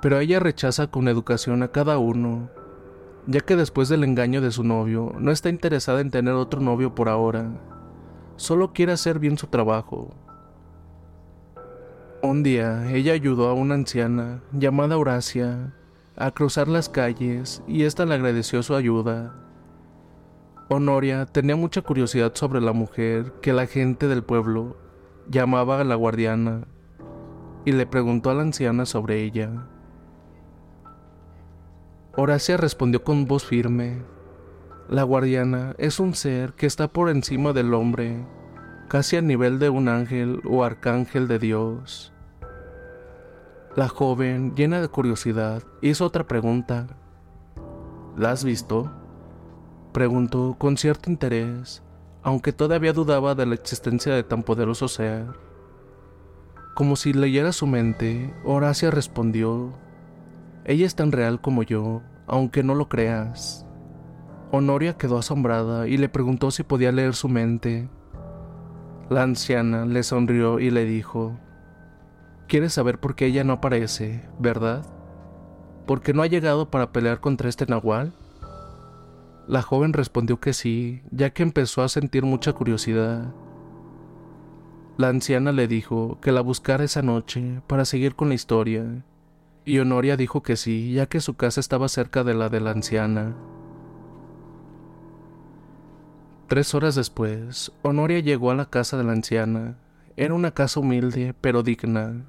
pero 0.00 0.18
ella 0.18 0.40
rechaza 0.40 0.86
con 0.86 1.08
educación 1.08 1.62
a 1.62 1.68
cada 1.68 1.98
uno, 1.98 2.48
ya 3.26 3.40
que 3.40 3.54
después 3.54 3.88
del 3.88 4.04
engaño 4.04 4.40
de 4.40 4.50
su 4.50 4.64
novio 4.64 5.12
no 5.18 5.30
está 5.30 5.48
interesada 5.48 6.00
en 6.00 6.10
tener 6.10 6.34
otro 6.34 6.60
novio 6.60 6.94
por 6.94 7.08
ahora, 7.08 7.50
solo 8.36 8.72
quiere 8.72 8.92
hacer 8.92 9.18
bien 9.18 9.36
su 9.36 9.48
trabajo. 9.48 10.14
Un 12.26 12.42
día 12.42 12.90
ella 12.92 13.12
ayudó 13.12 13.48
a 13.48 13.54
una 13.54 13.76
anciana 13.76 14.42
llamada 14.50 14.98
Horacia 14.98 15.72
a 16.16 16.32
cruzar 16.32 16.66
las 16.66 16.88
calles 16.88 17.62
y 17.68 17.84
ésta 17.84 18.04
le 18.04 18.16
agradeció 18.16 18.64
su 18.64 18.74
ayuda. 18.74 19.32
Honoria 20.68 21.26
tenía 21.26 21.54
mucha 21.54 21.82
curiosidad 21.82 22.32
sobre 22.34 22.60
la 22.60 22.72
mujer 22.72 23.32
que 23.42 23.52
la 23.52 23.68
gente 23.68 24.08
del 24.08 24.24
pueblo 24.24 24.76
llamaba 25.30 25.80
a 25.80 25.84
la 25.84 25.94
guardiana 25.94 26.66
y 27.64 27.70
le 27.70 27.86
preguntó 27.86 28.30
a 28.30 28.34
la 28.34 28.42
anciana 28.42 28.86
sobre 28.86 29.22
ella. 29.22 29.68
Horacia 32.16 32.56
respondió 32.56 33.04
con 33.04 33.26
voz 33.26 33.44
firme, 33.44 34.02
la 34.88 35.04
guardiana 35.04 35.76
es 35.78 36.00
un 36.00 36.12
ser 36.12 36.54
que 36.54 36.66
está 36.66 36.88
por 36.88 37.08
encima 37.08 37.52
del 37.52 37.72
hombre, 37.72 38.26
casi 38.88 39.14
a 39.14 39.22
nivel 39.22 39.60
de 39.60 39.68
un 39.68 39.88
ángel 39.88 40.40
o 40.44 40.64
arcángel 40.64 41.28
de 41.28 41.38
Dios. 41.38 42.12
La 43.76 43.88
joven, 43.88 44.54
llena 44.54 44.80
de 44.80 44.88
curiosidad, 44.88 45.62
hizo 45.82 46.06
otra 46.06 46.26
pregunta. 46.26 46.86
¿La 48.16 48.30
has 48.30 48.42
visto? 48.42 48.90
Preguntó 49.92 50.56
con 50.58 50.78
cierto 50.78 51.10
interés, 51.10 51.82
aunque 52.22 52.54
todavía 52.54 52.94
dudaba 52.94 53.34
de 53.34 53.44
la 53.44 53.54
existencia 53.54 54.14
de 54.14 54.22
tan 54.22 54.44
poderoso 54.44 54.88
ser. 54.88 55.26
Como 56.74 56.96
si 56.96 57.12
leyera 57.12 57.52
su 57.52 57.66
mente, 57.66 58.32
Horacia 58.46 58.90
respondió, 58.90 59.74
Ella 60.64 60.86
es 60.86 60.94
tan 60.94 61.12
real 61.12 61.42
como 61.42 61.62
yo, 61.62 62.00
aunque 62.26 62.62
no 62.62 62.74
lo 62.74 62.88
creas. 62.88 63.66
Honoria 64.52 64.96
quedó 64.96 65.18
asombrada 65.18 65.86
y 65.86 65.98
le 65.98 66.08
preguntó 66.08 66.50
si 66.50 66.62
podía 66.62 66.92
leer 66.92 67.14
su 67.14 67.28
mente. 67.28 67.90
La 69.10 69.22
anciana 69.22 69.84
le 69.84 70.02
sonrió 70.02 70.60
y 70.60 70.70
le 70.70 70.86
dijo, 70.86 71.38
¿Quieres 72.48 72.74
saber 72.74 73.00
por 73.00 73.16
qué 73.16 73.26
ella 73.26 73.42
no 73.42 73.54
aparece, 73.54 74.22
verdad? 74.38 74.86
¿Porque 75.84 76.14
no 76.14 76.22
ha 76.22 76.28
llegado 76.28 76.70
para 76.70 76.92
pelear 76.92 77.20
contra 77.20 77.48
este 77.48 77.66
nahual? 77.66 78.12
La 79.48 79.62
joven 79.62 79.92
respondió 79.92 80.38
que 80.38 80.52
sí, 80.52 81.02
ya 81.10 81.30
que 81.30 81.42
empezó 81.42 81.82
a 81.82 81.88
sentir 81.88 82.24
mucha 82.24 82.52
curiosidad. 82.52 83.32
La 84.96 85.08
anciana 85.08 85.50
le 85.50 85.66
dijo 85.66 86.20
que 86.20 86.30
la 86.30 86.40
buscara 86.40 86.84
esa 86.84 87.02
noche 87.02 87.60
para 87.66 87.84
seguir 87.84 88.14
con 88.14 88.28
la 88.28 88.34
historia, 88.34 89.04
y 89.64 89.80
Honoria 89.80 90.16
dijo 90.16 90.42
que 90.42 90.56
sí, 90.56 90.92
ya 90.92 91.06
que 91.06 91.20
su 91.20 91.34
casa 91.34 91.58
estaba 91.58 91.88
cerca 91.88 92.22
de 92.22 92.34
la 92.34 92.48
de 92.48 92.60
la 92.60 92.70
anciana. 92.70 93.34
Tres 96.46 96.74
horas 96.76 96.94
después, 96.94 97.72
Honoria 97.82 98.20
llegó 98.20 98.52
a 98.52 98.54
la 98.54 98.66
casa 98.66 98.96
de 98.96 99.02
la 99.02 99.12
anciana. 99.12 99.78
Era 100.16 100.32
una 100.32 100.52
casa 100.52 100.78
humilde, 100.78 101.34
pero 101.40 101.64
digna. 101.64 102.24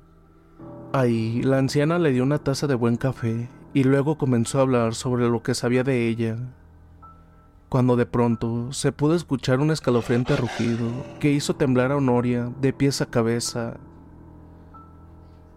Ahí, 0.94 1.41
la 1.44 1.58
anciana 1.58 2.00
le 2.00 2.12
dio 2.12 2.24
una 2.24 2.39
taza 2.39 2.67
de 2.67 2.75
buen 2.75 2.96
café 2.96 3.50
y 3.74 3.84
luego 3.84 4.17
comenzó 4.17 4.60
a 4.60 4.62
hablar 4.62 4.96
sobre 4.96 5.29
lo 5.29 5.44
que 5.44 5.53
sabía 5.53 5.84
de 5.84 6.08
ella 6.08 6.38
cuando 7.70 7.98
de 7.98 8.06
pronto 8.06 8.72
se 8.72 8.91
pudo 8.91 9.13
escuchar 9.15 9.60
un 9.60 9.72
escalofriante 9.72 10.36
rugido 10.36 10.89
que 11.20 11.32
hizo 11.32 11.56
temblar 11.56 11.91
a 11.91 11.98
Honoria 11.98 12.50
de 12.62 12.72
pies 12.72 13.01
a 13.01 13.08
cabeza. 13.08 13.75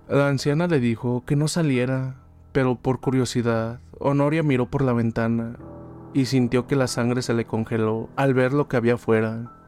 La 0.09 0.29
anciana 0.29 0.67
le 0.67 0.81
dijo 0.81 1.23
que 1.25 1.37
no 1.37 1.47
saliera, 1.47 2.17
pero 2.51 2.75
por 2.75 2.99
curiosidad, 2.99 3.79
Honoria 4.01 4.43
miró 4.43 4.67
por 4.67 4.83
la 4.83 4.93
ventana 4.93 5.57
y 6.13 6.25
sintió 6.25 6.67
que 6.67 6.75
la 6.75 6.89
sangre 6.89 7.23
se 7.23 7.35
le 7.35 7.45
congeló 7.45 8.09
al 8.17 8.35
ver 8.35 8.53
lo 8.53 8.67
que 8.67 8.77
había 8.77 8.95
afuera. 8.95 9.60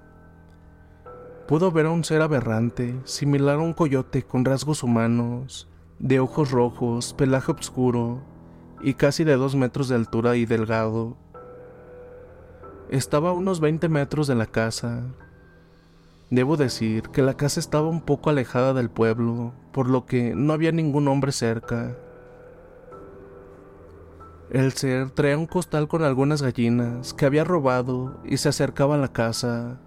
Pudo 1.53 1.71
ver 1.71 1.85
a 1.85 1.91
un 1.91 2.03
ser 2.03 2.23
aberrante, 2.23 2.99
similar 3.05 3.57
a 3.57 3.63
un 3.63 3.75
coyote 3.75 4.23
con 4.23 4.43
rasgos 4.43 4.83
humanos, 4.83 5.69
de 5.99 6.19
ojos 6.19 6.51
rojos, 6.51 7.13
pelaje 7.13 7.53
oscuro 7.53 8.23
y 8.81 8.95
casi 8.95 9.23
de 9.23 9.37
dos 9.37 9.55
metros 9.55 9.89
de 9.89 9.97
altura 9.97 10.35
y 10.37 10.47
delgado. 10.47 11.15
Estaba 12.89 13.29
a 13.29 13.33
unos 13.35 13.61
20 13.61 13.91
metros 13.91 14.27
de 14.29 14.35
la 14.35 14.47
casa. 14.47 15.03
Debo 16.31 16.57
decir 16.57 17.11
que 17.11 17.21
la 17.21 17.35
casa 17.35 17.61
estaba 17.61 17.87
un 17.87 18.01
poco 18.01 18.31
alejada 18.31 18.73
del 18.73 18.89
pueblo, 18.89 19.53
por 19.75 19.91
lo 19.91 20.07
que 20.07 20.35
no 20.35 20.55
había 20.55 20.73
ningún 20.73 21.07
hombre 21.07 21.33
cerca. 21.33 21.99
El 24.49 24.73
ser 24.73 25.11
traía 25.11 25.37
un 25.37 25.47
costal 25.47 25.87
con 25.87 26.03
algunas 26.03 26.41
gallinas 26.41 27.13
que 27.13 27.27
había 27.27 27.45
robado 27.45 28.23
y 28.25 28.39
se 28.39 28.49
acercaba 28.49 28.95
a 28.95 28.99
la 28.99 29.13
casa. 29.13 29.79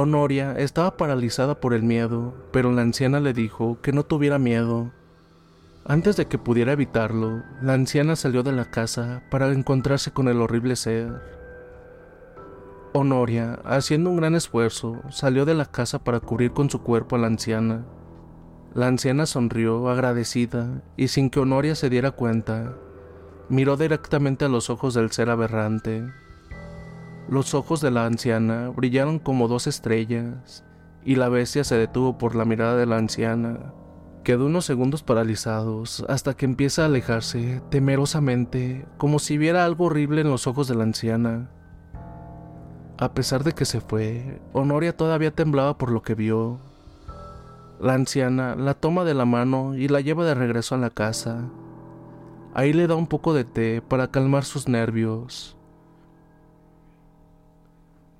Honoria 0.00 0.54
estaba 0.58 0.96
paralizada 0.96 1.60
por 1.60 1.74
el 1.74 1.82
miedo, 1.82 2.34
pero 2.52 2.72
la 2.72 2.82
anciana 2.82 3.20
le 3.20 3.32
dijo 3.32 3.78
que 3.82 3.92
no 3.92 4.04
tuviera 4.04 4.38
miedo. 4.38 4.90
Antes 5.84 6.16
de 6.16 6.26
que 6.26 6.38
pudiera 6.38 6.72
evitarlo, 6.72 7.42
la 7.62 7.74
anciana 7.74 8.16
salió 8.16 8.42
de 8.42 8.52
la 8.52 8.70
casa 8.70 9.22
para 9.30 9.50
encontrarse 9.52 10.12
con 10.12 10.28
el 10.28 10.40
horrible 10.40 10.76
ser. 10.76 11.20
Honoria, 12.92 13.60
haciendo 13.64 14.10
un 14.10 14.16
gran 14.16 14.34
esfuerzo, 14.34 15.00
salió 15.10 15.44
de 15.44 15.54
la 15.54 15.66
casa 15.66 16.02
para 16.02 16.20
cubrir 16.20 16.52
con 16.52 16.68
su 16.70 16.82
cuerpo 16.82 17.16
a 17.16 17.18
la 17.18 17.28
anciana. 17.28 17.84
La 18.74 18.86
anciana 18.86 19.26
sonrió 19.26 19.88
agradecida 19.88 20.82
y 20.96 21.08
sin 21.08 21.30
que 21.30 21.40
Honoria 21.40 21.74
se 21.74 21.90
diera 21.90 22.10
cuenta, 22.10 22.74
miró 23.48 23.76
directamente 23.76 24.44
a 24.44 24.48
los 24.48 24.70
ojos 24.70 24.94
del 24.94 25.10
ser 25.10 25.28
aberrante. 25.28 26.06
Los 27.28 27.54
ojos 27.54 27.80
de 27.80 27.90
la 27.90 28.06
anciana 28.06 28.70
brillaron 28.70 29.18
como 29.18 29.46
dos 29.46 29.66
estrellas 29.66 30.64
y 31.04 31.16
la 31.16 31.28
bestia 31.28 31.64
se 31.64 31.76
detuvo 31.76 32.18
por 32.18 32.34
la 32.34 32.44
mirada 32.44 32.76
de 32.76 32.86
la 32.86 32.96
anciana. 32.96 33.72
Quedó 34.24 34.46
unos 34.46 34.64
segundos 34.66 35.02
paralizados 35.02 36.04
hasta 36.08 36.34
que 36.34 36.44
empieza 36.44 36.82
a 36.82 36.86
alejarse 36.86 37.62
temerosamente, 37.70 38.86
como 38.98 39.18
si 39.18 39.38
viera 39.38 39.64
algo 39.64 39.86
horrible 39.86 40.20
en 40.20 40.30
los 40.30 40.46
ojos 40.46 40.68
de 40.68 40.74
la 40.74 40.84
anciana. 40.84 41.50
A 42.98 43.14
pesar 43.14 43.44
de 43.44 43.52
que 43.52 43.64
se 43.64 43.80
fue, 43.80 44.42
Honoria 44.52 44.94
todavía 44.94 45.30
temblaba 45.30 45.78
por 45.78 45.90
lo 45.90 46.02
que 46.02 46.14
vio. 46.14 46.58
La 47.80 47.94
anciana 47.94 48.56
la 48.56 48.74
toma 48.74 49.04
de 49.04 49.14
la 49.14 49.24
mano 49.24 49.74
y 49.74 49.88
la 49.88 50.02
lleva 50.02 50.26
de 50.26 50.34
regreso 50.34 50.74
a 50.74 50.78
la 50.78 50.90
casa. 50.90 51.48
Ahí 52.52 52.74
le 52.74 52.86
da 52.86 52.96
un 52.96 53.06
poco 53.06 53.32
de 53.32 53.44
té 53.44 53.80
para 53.80 54.10
calmar 54.10 54.44
sus 54.44 54.68
nervios. 54.68 55.56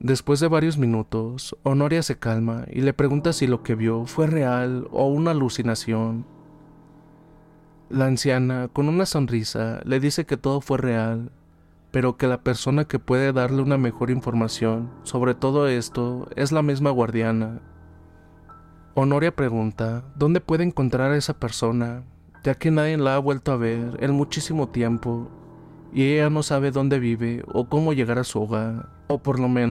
Después 0.00 0.40
de 0.40 0.48
varios 0.48 0.78
minutos, 0.78 1.56
Honoria 1.62 2.02
se 2.02 2.18
calma 2.18 2.64
y 2.68 2.80
le 2.80 2.92
pregunta 2.92 3.32
si 3.32 3.46
lo 3.46 3.62
que 3.62 3.74
vio 3.74 4.06
fue 4.06 4.26
real 4.26 4.88
o 4.90 5.06
una 5.06 5.30
alucinación. 5.30 6.26
La 7.88 8.06
anciana, 8.06 8.68
con 8.72 8.88
una 8.88 9.06
sonrisa, 9.06 9.80
le 9.84 10.00
dice 10.00 10.26
que 10.26 10.36
todo 10.36 10.60
fue 10.60 10.78
real 10.78 11.30
pero 11.90 12.16
que 12.16 12.26
la 12.26 12.42
persona 12.42 12.84
que 12.84 12.98
puede 12.98 13.32
darle 13.32 13.62
una 13.62 13.76
mejor 13.76 14.10
información 14.10 14.90
sobre 15.02 15.34
todo 15.34 15.68
esto 15.68 16.28
es 16.36 16.52
la 16.52 16.62
misma 16.62 16.90
guardiana. 16.90 17.60
Honoria 18.94 19.34
pregunta 19.34 20.04
dónde 20.16 20.40
puede 20.40 20.64
encontrar 20.64 21.12
a 21.12 21.16
esa 21.16 21.38
persona, 21.38 22.04
ya 22.44 22.54
que 22.54 22.70
nadie 22.70 22.96
la 22.96 23.16
ha 23.16 23.18
vuelto 23.18 23.52
a 23.52 23.56
ver 23.56 23.96
en 24.00 24.12
muchísimo 24.12 24.68
tiempo 24.68 25.30
y 25.92 26.04
ella 26.12 26.30
no 26.30 26.42
sabe 26.42 26.70
dónde 26.70 26.98
vive 26.98 27.42
o 27.52 27.68
cómo 27.68 27.92
llegar 27.92 28.18
a 28.18 28.24
su 28.24 28.40
hogar, 28.40 28.88
o 29.08 29.18
por 29.18 29.40
lo 29.40 29.48
menos 29.48 29.70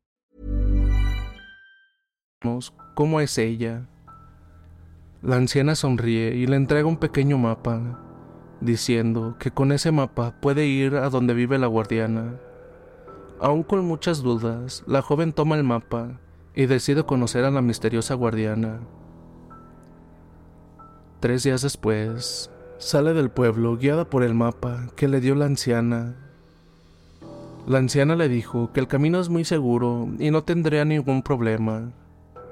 ¿Cómo 2.95 3.21
es 3.21 3.37
ella? 3.37 3.85
La 5.21 5.35
anciana 5.35 5.75
sonríe 5.75 6.33
y 6.33 6.47
le 6.47 6.55
entrega 6.55 6.87
un 6.87 6.97
pequeño 6.97 7.37
mapa, 7.37 7.99
diciendo 8.61 9.35
que 9.37 9.51
con 9.51 9.71
ese 9.71 9.91
mapa 9.91 10.33
puede 10.41 10.65
ir 10.65 10.95
a 10.95 11.11
donde 11.11 11.35
vive 11.35 11.59
la 11.59 11.67
guardiana. 11.67 12.39
Aún 13.39 13.61
con 13.61 13.85
muchas 13.85 14.23
dudas, 14.23 14.83
la 14.87 15.03
joven 15.03 15.33
toma 15.33 15.55
el 15.55 15.63
mapa 15.63 16.19
y 16.55 16.65
decide 16.65 17.03
conocer 17.03 17.45
a 17.45 17.51
la 17.51 17.61
misteriosa 17.61 18.15
guardiana. 18.15 18.79
Tres 21.19 21.43
días 21.43 21.61
después, 21.61 22.49
sale 22.79 23.13
del 23.13 23.29
pueblo 23.29 23.77
guiada 23.77 24.09
por 24.09 24.23
el 24.23 24.33
mapa 24.33 24.87
que 24.95 25.07
le 25.07 25.21
dio 25.21 25.35
la 25.35 25.45
anciana. 25.45 26.15
La 27.67 27.77
anciana 27.77 28.15
le 28.15 28.29
dijo 28.29 28.71
que 28.73 28.79
el 28.79 28.87
camino 28.87 29.19
es 29.19 29.29
muy 29.29 29.45
seguro 29.45 30.09
y 30.17 30.31
no 30.31 30.43
tendría 30.43 30.85
ningún 30.85 31.21
problema. 31.21 31.93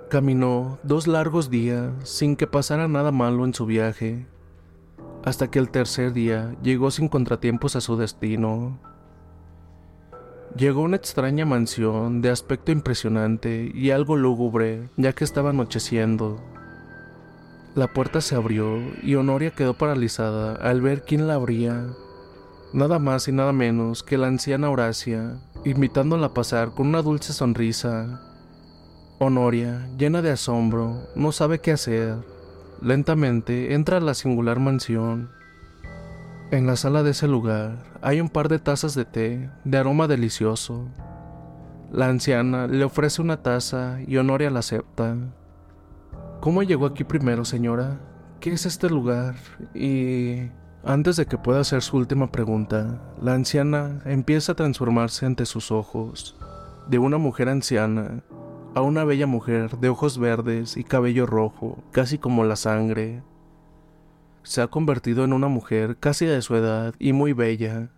Caminó 0.09 0.79
dos 0.81 1.05
largos 1.05 1.51
días 1.51 1.91
sin 2.03 2.35
que 2.35 2.47
pasara 2.47 2.87
nada 2.87 3.11
malo 3.11 3.45
en 3.45 3.53
su 3.53 3.67
viaje, 3.67 4.25
hasta 5.23 5.51
que 5.51 5.59
el 5.59 5.69
tercer 5.69 6.13
día 6.13 6.55
llegó 6.63 6.89
sin 6.89 7.09
contratiempos 7.09 7.75
a 7.75 7.81
su 7.81 7.95
destino. 7.95 8.79
Llegó 10.55 10.81
a 10.81 10.85
una 10.85 10.95
extraña 10.95 11.45
mansión 11.45 12.23
de 12.23 12.31
aspecto 12.31 12.71
impresionante 12.71 13.71
y 13.71 13.91
algo 13.91 14.17
lúgubre, 14.17 14.89
ya 14.97 15.13
que 15.13 15.23
estaba 15.23 15.51
anocheciendo. 15.51 16.41
La 17.75 17.93
puerta 17.93 18.19
se 18.19 18.33
abrió 18.33 18.79
y 19.03 19.13
Honoria 19.13 19.51
quedó 19.51 19.75
paralizada 19.75 20.55
al 20.55 20.81
ver 20.81 21.03
quién 21.03 21.27
la 21.27 21.35
abría. 21.35 21.85
Nada 22.73 22.97
más 22.97 23.27
y 23.27 23.31
nada 23.31 23.53
menos 23.53 24.01
que 24.01 24.17
la 24.17 24.25
anciana 24.25 24.71
Horacia, 24.71 25.39
invitándola 25.65 26.27
a 26.27 26.33
pasar 26.33 26.71
con 26.71 26.87
una 26.87 27.03
dulce 27.03 27.31
sonrisa. 27.31 28.25
Honoria, 29.21 29.89
llena 29.97 30.21
de 30.21 30.31
asombro, 30.31 31.09
no 31.13 31.33
sabe 31.33 31.59
qué 31.59 31.73
hacer. 31.73 32.15
Lentamente 32.81 33.73
entra 33.73 33.97
a 33.97 33.99
la 33.99 34.13
singular 34.13 34.61
mansión. 34.61 35.29
En 36.51 36.65
la 36.65 36.77
sala 36.77 37.03
de 37.03 37.11
ese 37.11 37.27
lugar 37.27 37.83
hay 38.01 38.21
un 38.21 38.29
par 38.29 38.47
de 38.47 38.59
tazas 38.59 38.95
de 38.95 39.03
té 39.03 39.49
de 39.65 39.77
aroma 39.77 40.07
delicioso. 40.07 40.87
La 41.91 42.07
anciana 42.07 42.67
le 42.67 42.85
ofrece 42.85 43.21
una 43.21 43.43
taza 43.43 43.99
y 44.07 44.15
Honoria 44.15 44.49
la 44.51 44.59
acepta. 44.59 45.17
¿Cómo 46.39 46.63
llegó 46.63 46.85
aquí 46.85 47.03
primero, 47.03 47.43
señora? 47.43 47.99
¿Qué 48.39 48.53
es 48.53 48.65
este 48.65 48.89
lugar? 48.89 49.35
Y... 49.73 50.49
Antes 50.85 51.17
de 51.17 51.25
que 51.25 51.37
pueda 51.37 51.59
hacer 51.59 51.81
su 51.81 51.97
última 51.97 52.31
pregunta, 52.31 53.01
la 53.21 53.33
anciana 53.33 53.99
empieza 54.05 54.53
a 54.53 54.55
transformarse 54.55 55.25
ante 55.25 55.45
sus 55.45 55.73
ojos, 55.73 56.37
de 56.87 56.99
una 56.99 57.17
mujer 57.17 57.49
anciana 57.49 58.23
a 58.75 58.81
una 58.81 59.03
bella 59.03 59.27
mujer 59.27 59.77
de 59.77 59.89
ojos 59.89 60.17
verdes 60.17 60.77
y 60.77 60.83
cabello 60.83 61.25
rojo, 61.25 61.77
casi 61.91 62.17
como 62.17 62.43
la 62.43 62.55
sangre. 62.55 63.23
Se 64.43 64.61
ha 64.61 64.67
convertido 64.67 65.23
en 65.23 65.33
una 65.33 65.47
mujer 65.47 65.97
casi 65.99 66.25
de 66.25 66.41
su 66.41 66.55
edad 66.55 66.93
y 66.99 67.13
muy 67.13 67.33
bella. 67.33 67.89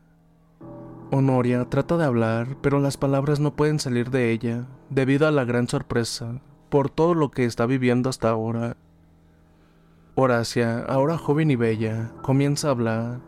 Honoria 1.11 1.65
trata 1.65 1.97
de 1.97 2.05
hablar, 2.05 2.57
pero 2.61 2.79
las 2.79 2.97
palabras 2.97 3.39
no 3.39 3.55
pueden 3.55 3.79
salir 3.79 4.09
de 4.11 4.31
ella, 4.31 4.65
debido 4.89 5.27
a 5.27 5.31
la 5.31 5.43
gran 5.43 5.67
sorpresa 5.67 6.41
por 6.71 6.89
todo 6.89 7.13
lo 7.13 7.31
que 7.31 7.43
está 7.43 7.65
viviendo 7.65 8.09
hasta 8.09 8.29
ahora. 8.29 8.77
Horacia, 10.15 10.79
ahora 10.79 11.17
joven 11.17 11.51
y 11.51 11.57
bella, 11.57 12.13
comienza 12.21 12.69
a 12.69 12.71
hablar. 12.71 13.19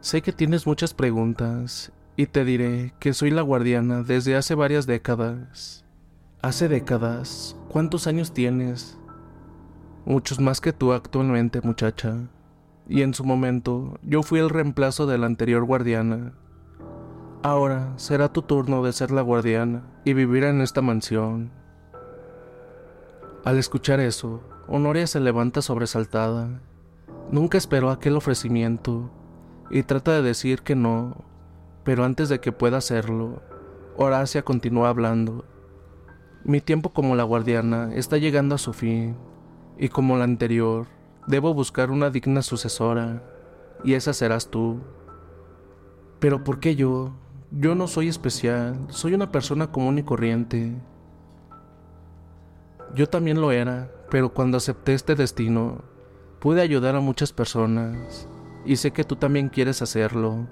Sé 0.00 0.20
que 0.20 0.32
tienes 0.32 0.66
muchas 0.66 0.92
preguntas, 0.92 1.92
y 2.14 2.26
te 2.26 2.44
diré 2.44 2.92
que 3.00 3.14
soy 3.14 3.30
la 3.30 3.40
guardiana 3.40 4.02
desde 4.02 4.36
hace 4.36 4.54
varias 4.54 4.86
décadas. 4.86 5.83
Hace 6.44 6.68
décadas, 6.68 7.56
¿cuántos 7.70 8.06
años 8.06 8.34
tienes? 8.34 8.98
Muchos 10.04 10.40
más 10.40 10.60
que 10.60 10.74
tú 10.74 10.92
actualmente, 10.92 11.62
muchacha. 11.62 12.28
Y 12.86 13.00
en 13.00 13.14
su 13.14 13.24
momento, 13.24 13.98
yo 14.02 14.22
fui 14.22 14.40
el 14.40 14.50
reemplazo 14.50 15.06
de 15.06 15.16
la 15.16 15.24
anterior 15.24 15.64
guardiana. 15.64 16.34
Ahora 17.42 17.94
será 17.96 18.30
tu 18.30 18.42
turno 18.42 18.84
de 18.84 18.92
ser 18.92 19.10
la 19.10 19.22
guardiana 19.22 19.84
y 20.04 20.12
vivir 20.12 20.44
en 20.44 20.60
esta 20.60 20.82
mansión. 20.82 21.50
Al 23.46 23.56
escuchar 23.56 23.98
eso, 24.00 24.42
Honoria 24.68 25.06
se 25.06 25.20
levanta 25.20 25.62
sobresaltada. 25.62 26.60
Nunca 27.30 27.56
esperó 27.56 27.88
aquel 27.88 28.18
ofrecimiento 28.18 29.10
y 29.70 29.82
trata 29.82 30.12
de 30.12 30.20
decir 30.20 30.60
que 30.60 30.74
no, 30.74 31.24
pero 31.84 32.04
antes 32.04 32.28
de 32.28 32.40
que 32.40 32.52
pueda 32.52 32.76
hacerlo, 32.76 33.40
Horacia 33.96 34.42
continúa 34.42 34.90
hablando. 34.90 35.46
Mi 36.46 36.60
tiempo 36.60 36.90
como 36.90 37.16
la 37.16 37.22
guardiana 37.22 37.94
está 37.94 38.18
llegando 38.18 38.54
a 38.54 38.58
su 38.58 38.74
fin, 38.74 39.16
y 39.78 39.88
como 39.88 40.18
la 40.18 40.24
anterior, 40.24 40.86
debo 41.26 41.54
buscar 41.54 41.90
una 41.90 42.10
digna 42.10 42.42
sucesora, 42.42 43.22
y 43.82 43.94
esa 43.94 44.12
serás 44.12 44.50
tú. 44.50 44.80
Pero 46.18 46.44
¿por 46.44 46.60
qué 46.60 46.76
yo? 46.76 47.12
Yo 47.50 47.74
no 47.74 47.86
soy 47.88 48.08
especial, 48.08 48.76
soy 48.90 49.14
una 49.14 49.32
persona 49.32 49.72
común 49.72 49.96
y 49.96 50.02
corriente. 50.02 50.74
Yo 52.94 53.08
también 53.08 53.40
lo 53.40 53.50
era, 53.50 53.90
pero 54.10 54.34
cuando 54.34 54.58
acepté 54.58 54.92
este 54.92 55.14
destino, 55.14 55.78
pude 56.40 56.60
ayudar 56.60 56.94
a 56.94 57.00
muchas 57.00 57.32
personas, 57.32 58.28
y 58.66 58.76
sé 58.76 58.90
que 58.90 59.04
tú 59.04 59.16
también 59.16 59.48
quieres 59.48 59.80
hacerlo. 59.80 60.46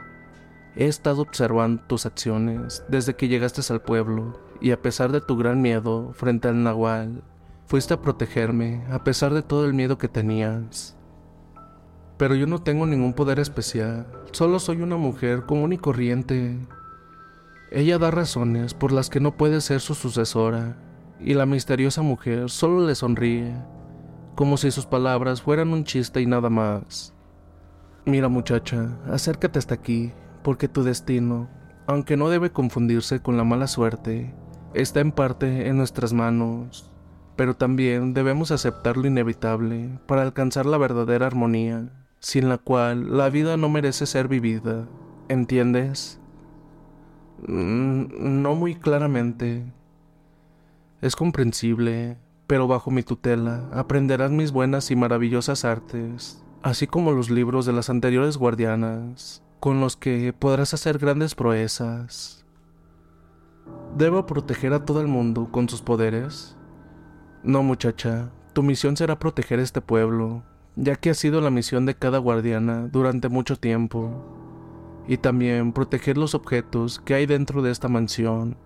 He 0.75 0.87
estado 0.87 1.21
observando 1.21 1.83
tus 1.87 2.07
acciones 2.07 2.83
desde 2.89 3.15
que 3.15 3.29
llegaste 3.29 3.61
al 3.71 3.83
pueblo, 3.83 4.41
y 4.63 4.71
a 4.71 4.81
pesar 4.81 5.11
de 5.11 5.21
tu 5.21 5.37
gran 5.37 5.61
miedo 5.61 6.13
frente 6.13 6.47
al 6.47 6.63
nahual, 6.63 7.25
fuiste 7.67 7.95
a 7.95 8.01
protegerme 8.01 8.85
a 8.93 9.03
pesar 9.03 9.35
de 9.35 9.43
todo 9.43 9.67
el 9.67 9.75
miedo 9.75 9.99
que 9.99 10.09
tenías. 10.09 10.97
pero 12.17 12.37
yo 12.37 12.47
no 12.47 12.63
tengo 12.63 12.87
ningún 12.87 13.15
poder 13.15 13.41
especial, 13.41 14.07
solo 14.31 14.61
soy 14.61 14.81
una 14.81 14.97
mujer 14.97 15.45
común 15.45 15.73
y 15.73 15.79
corriente. 15.79 16.57
Ella 17.73 17.99
da 17.99 18.13
razones 18.13 18.75
por 18.75 18.93
las 18.93 19.11
que 19.11 19.19
no 19.19 19.37
puede 19.37 19.61
ser 19.61 19.81
su 19.81 19.97
sucesora, 19.97 20.77
y 21.19 21.35
la 21.35 21.47
misteriosa 21.47 22.03
mujer 22.03 22.49
solo 22.49 22.87
le 22.87 22.95
sonríe, 22.95 23.53
como 24.37 24.57
si 24.57 24.71
sus 24.71 24.87
palabras 24.87 25.43
fueran 25.43 25.73
un 25.73 25.83
chiste 25.83 26.21
y 26.21 26.27
nada 26.27 26.51
más. 26.51 27.13
Mira 28.05 28.29
muchacha, 28.29 28.97
acércate 29.11 29.59
hasta 29.59 29.75
aquí, 29.75 30.13
porque 30.45 30.69
tu 30.69 30.85
destino, 30.85 31.49
aunque 31.89 32.17
no 32.17 32.29
debe 32.29 32.53
confundirse 32.53 33.21
con 33.21 33.37
la 33.37 33.43
mala 33.43 33.67
suerte, 33.67 34.33
está 34.75 35.01
en 35.01 35.13
parte 35.13 35.69
en 35.69 35.77
nuestras 35.77 36.13
manos, 36.13 36.91
pero 37.37 37.55
también 37.55 38.15
debemos 38.15 38.51
aceptar 38.51 38.97
lo 38.97 39.07
inevitable 39.07 39.99
para 40.07 40.23
alcanzar 40.23 40.67
la 40.67 40.79
verdadera 40.79 41.27
armonía, 41.27 41.89
sin 42.21 42.49
la 42.49 42.59
cual 42.59 43.17
la 43.17 43.31
vida 43.31 43.57
no 43.57 43.69
merece 43.69 44.07
ser 44.07 44.29
vivida. 44.29 44.87
¿Entiendes? 45.29 46.21
Mm, 47.47 48.43
no 48.43 48.55
muy 48.55 48.75
claramente. 48.75 49.65
Es 51.01 51.17
comprensible, 51.17 52.17
pero 52.47 52.69
bajo 52.69 52.91
mi 52.91 53.03
tutela 53.03 53.69
aprenderás 53.73 54.31
mis 54.31 54.53
buenas 54.53 54.91
y 54.91 54.97
maravillosas 54.97 55.65
artes, 55.65 56.45
así 56.63 56.87
como 56.87 57.13
los 57.13 57.31
libros 57.31 57.67
de 57.67 57.73
las 57.73 57.91
anteriores 57.91 58.37
guardianas, 58.37 59.43
con 59.59 59.81
los 59.81 59.97
que 59.97 60.33
podrás 60.33 60.75
hacer 60.75 60.99
grandes 60.99 61.35
proezas. 61.35 62.42
¿Debo 63.97 64.25
proteger 64.25 64.73
a 64.73 64.87
todo 64.87 65.03
el 65.03 65.07
mundo 65.07 65.49
con 65.51 65.69
sus 65.69 65.83
poderes? 65.83 66.57
No, 67.43 67.63
muchacha, 67.63 68.31
tu 68.55 68.63
misión 68.63 68.97
será 68.97 69.19
proteger 69.19 69.59
este 69.59 69.83
pueblo, 69.83 70.45
ya 70.77 70.97
que 70.97 71.11
ha 71.11 71.15
sido 71.15 71.43
la 71.43 71.51
misión 71.51 71.85
de 71.85 71.95
cada 71.95 72.17
guardiana 72.17 72.89
durante 72.91 73.29
mucho 73.29 73.57
tiempo, 73.57 75.05
y 75.07 75.19
también 75.19 75.75
proteger 75.75 76.17
los 76.17 76.35
objetos 76.35 77.01
que 77.01 77.13
hay 77.13 77.27
dentro 77.27 77.61
de 77.61 77.71
esta 77.71 77.89
mansión. 77.89 78.57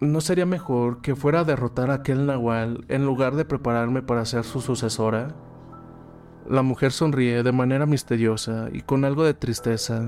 ¿No 0.00 0.20
sería 0.20 0.44
mejor 0.44 1.00
que 1.00 1.16
fuera 1.16 1.40
a 1.40 1.44
derrotar 1.44 1.90
a 1.90 1.94
aquel 1.94 2.26
nahual 2.26 2.84
en 2.88 3.06
lugar 3.06 3.34
de 3.34 3.46
prepararme 3.46 4.02
para 4.02 4.26
ser 4.26 4.44
su 4.44 4.60
sucesora? 4.60 5.34
La 6.46 6.62
mujer 6.62 6.92
sonríe 6.92 7.42
de 7.42 7.52
manera 7.52 7.86
misteriosa 7.86 8.68
y 8.72 8.82
con 8.82 9.06
algo 9.06 9.24
de 9.24 9.32
tristeza. 9.32 10.02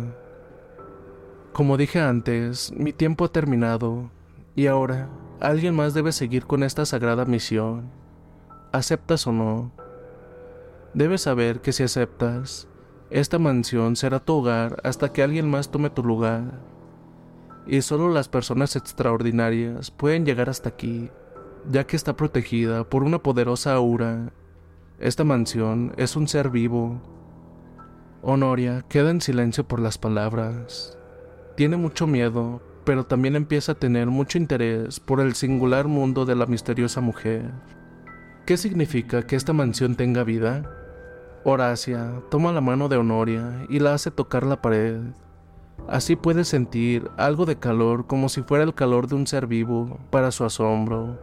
Como 1.55 1.77
dije 1.77 2.01
antes, 2.01 2.73
mi 2.73 2.93
tiempo 2.93 3.25
ha 3.25 3.29
terminado 3.29 4.11
y 4.57 4.67
ahora 4.67 5.09
alguien 5.39 5.77
más 5.77 5.95
debe 5.95 6.11
seguir 6.11 6.47
con 6.47 6.65
esta 6.65 6.85
sagrada 6.85 7.27
misión. 7.27 7.93
¿Aceptas 8.73 9.29
o 9.29 9.33
no? 9.33 9.71
Debes 10.95 11.23
saber 11.23 11.61
que 11.61 11.71
si 11.71 11.85
aceptas, 11.85 12.67
esta 13.09 13.39
mansión 13.39 13.95
será 13.95 14.19
tu 14.19 14.33
hogar 14.33 14.81
hasta 14.83 15.13
que 15.13 15.23
alguien 15.23 15.49
más 15.49 15.71
tome 15.71 15.91
tu 15.91 16.03
lugar. 16.03 16.59
Y 17.69 17.83
solo 17.83 18.09
las 18.09 18.29
personas 18.29 18.75
extraordinarias 18.75 19.93
pueden 19.93 20.27
llegar 20.27 20.51
hasta 20.51 20.71
aquí, 20.71 21.09
ya 21.71 21.87
que 21.87 21.95
está 21.95 22.17
protegida 22.17 22.83
por 22.83 23.05
una 23.05 23.21
poderosa 23.21 23.75
aura. 23.75 24.33
Esta 24.99 25.23
mansión 25.23 25.95
es 25.99 26.17
un 26.17 26.27
ser 26.27 26.51
vivo. 26.51 27.01
Honoria 28.23 28.85
queda 28.89 29.11
en 29.11 29.21
silencio 29.21 29.69
por 29.69 29.79
las 29.79 29.99
palabras. 29.99 30.99
Tiene 31.57 31.77
mucho 31.77 32.09
miedo, 32.09 32.61
pero 32.85 33.05
también 33.05 33.37
empieza 33.37 33.73
a 33.73 33.75
tener 33.77 34.09
mucho 34.09 34.39
interés 34.39 34.99
por 34.99 35.21
el 35.21 35.35
singular 35.35 35.87
mundo 35.87 36.25
de 36.25 36.35
la 36.35 36.47
misteriosa 36.47 37.01
mujer. 37.01 37.53
¿Qué 38.45 38.57
significa 38.57 39.23
que 39.23 39.37
esta 39.37 39.53
mansión 39.53 39.95
tenga 39.95 40.25
vida? 40.25 40.69
Horacia 41.45 42.23
toma 42.29 42.51
la 42.53 42.61
mano 42.61 42.89
de 42.89 42.97
Honoria 42.97 43.67
y 43.69 43.79
la 43.79 43.95
hace 43.95 44.11
tocar 44.11 44.45
la 44.45 44.61
pared. 44.61 45.01
Así 45.87 46.17
puede 46.17 46.45
sentir 46.45 47.09
algo 47.17 47.47
de 47.47 47.57
calor 47.57 48.07
como 48.09 48.29
si 48.29 48.43
fuera 48.43 48.65
el 48.65 48.75
calor 48.75 49.07
de 49.07 49.15
un 49.15 49.27
ser 49.27 49.47
vivo 49.47 50.01
para 50.11 50.33
su 50.33 50.45
asombro. 50.45 51.21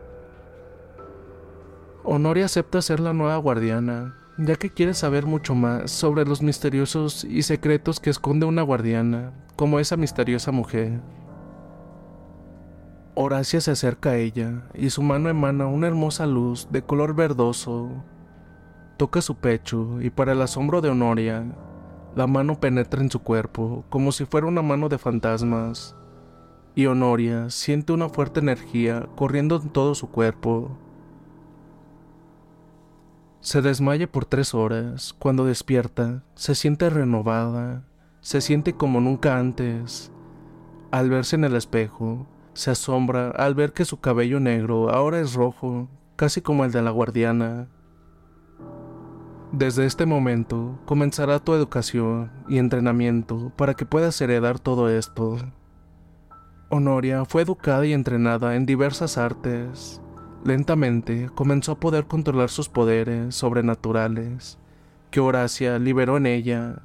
Honoria 2.04 2.46
acepta 2.46 2.82
ser 2.82 3.02
la 3.02 3.14
nueva 3.14 3.36
guardiana, 3.38 4.16
ya 4.38 4.56
que 4.56 4.70
quiere 4.70 4.94
saber 4.94 5.26
mucho 5.26 5.56
más 5.56 5.92
sobre 5.92 6.26
los 6.26 6.42
misteriosos 6.42 7.26
y 7.26 7.44
secretos 7.44 8.00
que 8.00 8.10
esconde 8.10 8.46
una 8.46 8.62
guardiana, 8.62 9.34
como 9.62 9.78
esa 9.78 9.96
misteriosa 9.96 10.52
mujer. 10.52 11.00
Horacia 13.14 13.62
se 13.62 13.70
acerca 13.70 14.10
a 14.10 14.18
ella 14.18 14.64
y 14.74 14.90
su 14.90 15.04
mano 15.04 15.30
emana 15.30 15.68
una 15.68 15.86
hermosa 15.86 16.26
luz 16.26 16.68
de 16.72 16.82
color 16.82 17.14
verdoso. 17.14 17.92
Toca 18.98 19.22
su 19.22 19.36
pecho 19.36 20.02
y 20.02 20.10
para 20.10 20.32
el 20.32 20.42
asombro 20.42 20.82
de 20.82 20.90
Honoria, 20.90 21.46
la 22.16 22.26
mano 22.26 22.60
penetra 22.60 23.02
en 23.02 23.12
su 23.12 23.20
cuerpo 23.20 23.86
como 23.92 24.12
si 24.12 24.26
fuera 24.26 24.48
una 24.48 24.64
mano 24.64 24.90
de 24.90 24.98
fantasmas. 24.98 25.96
Y 26.74 26.88
Honoria 26.88 27.52
siente 27.52 27.94
una 27.94 28.10
fuerte 28.10 28.40
energía 28.40 29.08
corriendo 29.16 29.62
en 29.62 29.70
todo 29.70 29.94
su 29.94 30.10
cuerpo. 30.10 30.76
Se 33.42 33.62
desmaya 33.62 34.12
por 34.12 34.26
tres 34.26 34.56
horas. 34.56 35.14
Cuando 35.14 35.46
despierta, 35.46 36.24
se 36.34 36.56
siente 36.56 36.90
renovada, 36.90 37.84
se 38.22 38.40
siente 38.40 38.74
como 38.74 39.02
nunca 39.02 39.38
antes. 39.38 40.12
Al 40.92 41.10
verse 41.10 41.36
en 41.36 41.44
el 41.44 41.56
espejo, 41.56 42.26
se 42.54 42.72
asombra 42.72 43.32
al 43.32 43.56
ver 43.56 43.74
que 43.74 43.86
su 43.86 44.00
cabello 44.00 44.40
negro 44.40 44.90
ahora 44.90 45.20
es 45.20 45.34
rojo, 45.34 45.90
casi 46.16 46.42
como 46.42 46.64
el 46.64 46.72
de 46.72 46.82
la 46.82 46.92
guardiana. 46.92 47.68
Desde 49.52 49.86
este 49.86 50.06
momento 50.06 50.80
comenzará 50.86 51.40
tu 51.40 51.54
educación 51.54 52.32
y 52.48 52.58
entrenamiento 52.58 53.52
para 53.58 53.74
que 53.74 53.86
puedas 53.86 54.20
heredar 54.22 54.60
todo 54.60 54.90
esto. 54.90 55.38
Honoria 56.70 57.26
fue 57.26 57.42
educada 57.42 57.86
y 57.86 57.92
entrenada 57.92 58.56
en 58.56 58.66
diversas 58.66 59.18
artes, 59.18 60.02
Lentamente 60.44 61.30
comenzó 61.36 61.74
a 61.74 61.80
poder 61.80 62.06
controlar 62.06 62.50
sus 62.50 62.68
poderes 62.68 63.36
sobrenaturales, 63.36 64.58
que 65.12 65.20
Horacia 65.20 65.78
liberó 65.78 66.18
en 66.18 66.26
ella, 66.26 66.82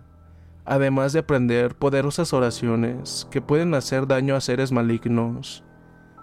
además 0.66 1.12
de 1.12 1.20
aprender 1.20 1.74
poderosas 1.74 2.32
oraciones 2.32 3.26
que 3.30 3.40
pueden 3.40 3.74
hacer 3.74 4.06
daño 4.06 4.36
a 4.36 4.40
seres 4.40 4.72
malignos. 4.72 5.64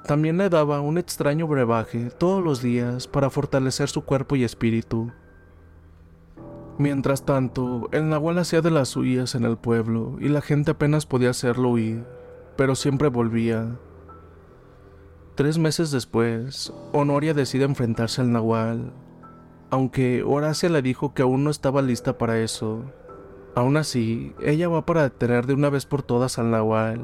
También 0.05 0.37
le 0.37 0.49
daba 0.49 0.81
un 0.81 0.97
extraño 0.97 1.47
brebaje 1.47 2.09
todos 2.17 2.43
los 2.43 2.61
días 2.61 3.07
para 3.07 3.29
fortalecer 3.29 3.89
su 3.89 4.03
cuerpo 4.03 4.35
y 4.35 4.43
espíritu. 4.43 5.11
Mientras 6.77 7.23
tanto, 7.23 7.87
el 7.91 8.09
Nahual 8.09 8.39
hacía 8.39 8.61
de 8.61 8.71
las 8.71 8.89
suyas 8.89 9.35
en 9.35 9.45
el 9.45 9.57
pueblo 9.57 10.17
y 10.19 10.27
la 10.27 10.41
gente 10.41 10.71
apenas 10.71 11.05
podía 11.05 11.29
hacerlo 11.29 11.69
huir, 11.69 12.03
pero 12.57 12.75
siempre 12.75 13.07
volvía, 13.07 13.77
Tres 15.35 15.57
meses 15.57 15.89
después, 15.89 16.71
Honoria 16.91 17.33
decide 17.33 17.63
enfrentarse 17.63 18.21
al 18.21 18.31
Nahual, 18.31 18.93
aunque 19.71 20.21
Horacia 20.21 20.69
le 20.69 20.83
dijo 20.83 21.15
que 21.15 21.23
aún 21.23 21.43
no 21.43 21.49
estaba 21.49 21.81
lista 21.81 22.19
para 22.19 22.37
eso. 22.37 22.83
Aún 23.55 23.77
así, 23.77 24.33
ella 24.41 24.67
va 24.67 24.85
para 24.85 25.03
detener 25.03 25.45
de 25.45 25.53
una 25.53 25.69
vez 25.69 25.85
por 25.85 26.01
todas 26.01 26.39
al 26.39 26.49
Nahual, 26.51 27.01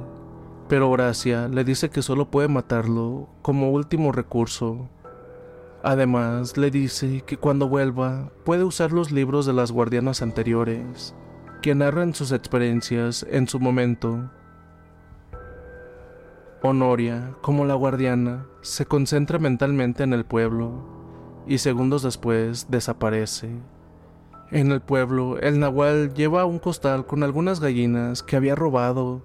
pero 0.68 0.90
Horacia 0.90 1.48
le 1.48 1.64
dice 1.64 1.90
que 1.90 2.02
solo 2.02 2.32
puede 2.32 2.48
matarlo 2.48 3.30
como 3.42 3.72
último 3.72 4.12
recurso. 4.12 4.90
Además, 5.84 6.58
le 6.58 6.72
dice 6.72 7.24
que 7.26 7.38
cuando 7.38 7.70
vuelva 7.70 8.32
puede 8.46 8.64
usar 8.64 8.92
los 8.92 9.12
libros 9.12 9.46
de 9.46 9.54
las 9.54 9.72
guardianas 9.72 10.22
anteriores, 10.22 11.16
que 11.62 11.76
narran 11.76 12.14
sus 12.14 12.32
experiencias 12.32 13.26
en 13.30 13.48
su 13.48 13.60
momento 13.60 14.30
Honoria, 16.62 17.36
como 17.42 17.64
la 17.64 17.74
guardiana, 17.76 18.46
se 18.60 18.86
concentra 18.86 19.40
mentalmente 19.40 20.04
en 20.04 20.12
el 20.12 20.26
pueblo 20.26 20.84
y 21.48 21.60
segundos 21.60 22.04
después 22.04 22.70
desaparece. 22.70 23.50
En 24.52 24.72
el 24.72 24.82
pueblo, 24.82 25.38
el 25.40 25.60
nahual 25.60 26.16
lleva 26.16 26.46
un 26.46 26.58
costal 26.58 27.06
con 27.06 27.22
algunas 27.22 27.60
gallinas 27.60 28.24
que 28.24 28.36
había 28.36 28.56
robado. 28.56 29.22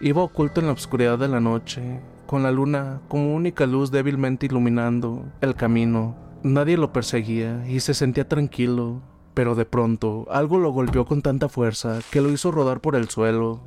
Iba 0.00 0.22
oculto 0.22 0.60
en 0.60 0.68
la 0.68 0.72
oscuridad 0.72 1.18
de 1.18 1.26
la 1.26 1.40
noche, 1.40 2.00
con 2.26 2.44
la 2.44 2.52
luna 2.52 3.00
como 3.08 3.34
única 3.34 3.66
luz 3.66 3.90
débilmente 3.90 4.46
iluminando 4.46 5.24
el 5.40 5.56
camino. 5.56 6.14
Nadie 6.44 6.76
lo 6.76 6.92
perseguía 6.92 7.66
y 7.66 7.80
se 7.80 7.92
sentía 7.92 8.28
tranquilo, 8.28 9.02
pero 9.34 9.56
de 9.56 9.64
pronto 9.64 10.26
algo 10.30 10.58
lo 10.58 10.70
golpeó 10.70 11.06
con 11.06 11.20
tanta 11.20 11.48
fuerza 11.48 11.98
que 12.12 12.20
lo 12.20 12.30
hizo 12.30 12.52
rodar 12.52 12.80
por 12.80 12.94
el 12.94 13.08
suelo. 13.08 13.62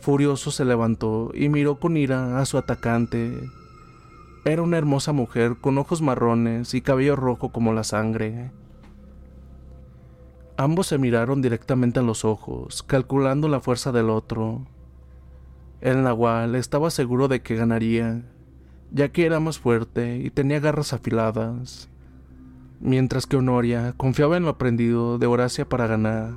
Furioso 0.00 0.50
se 0.50 0.64
levantó 0.64 1.30
y 1.34 1.50
miró 1.50 1.78
con 1.78 1.98
ira 1.98 2.38
a 2.38 2.46
su 2.46 2.56
atacante. 2.56 3.38
Era 4.46 4.62
una 4.62 4.78
hermosa 4.78 5.12
mujer 5.12 5.56
con 5.60 5.76
ojos 5.76 6.00
marrones 6.00 6.72
y 6.72 6.80
cabello 6.80 7.16
rojo 7.16 7.50
como 7.50 7.74
la 7.74 7.84
sangre. 7.84 8.50
Ambos 10.60 10.88
se 10.88 10.98
miraron 10.98 11.40
directamente 11.40 12.00
a 12.00 12.02
los 12.02 12.22
ojos, 12.22 12.82
calculando 12.82 13.48
la 13.48 13.60
fuerza 13.60 13.92
del 13.92 14.10
otro. 14.10 14.66
El 15.80 16.02
nahual 16.02 16.54
estaba 16.54 16.90
seguro 16.90 17.28
de 17.28 17.40
que 17.40 17.56
ganaría, 17.56 18.26
ya 18.92 19.08
que 19.08 19.24
era 19.24 19.40
más 19.40 19.58
fuerte 19.58 20.18
y 20.18 20.28
tenía 20.28 20.60
garras 20.60 20.92
afiladas. 20.92 21.88
mientras 22.78 23.24
que 23.24 23.38
Honoria 23.38 23.94
confiaba 23.96 24.36
en 24.36 24.42
lo 24.42 24.50
aprendido 24.50 25.16
de 25.16 25.26
Horacia 25.26 25.66
para 25.66 25.86
ganar. 25.86 26.34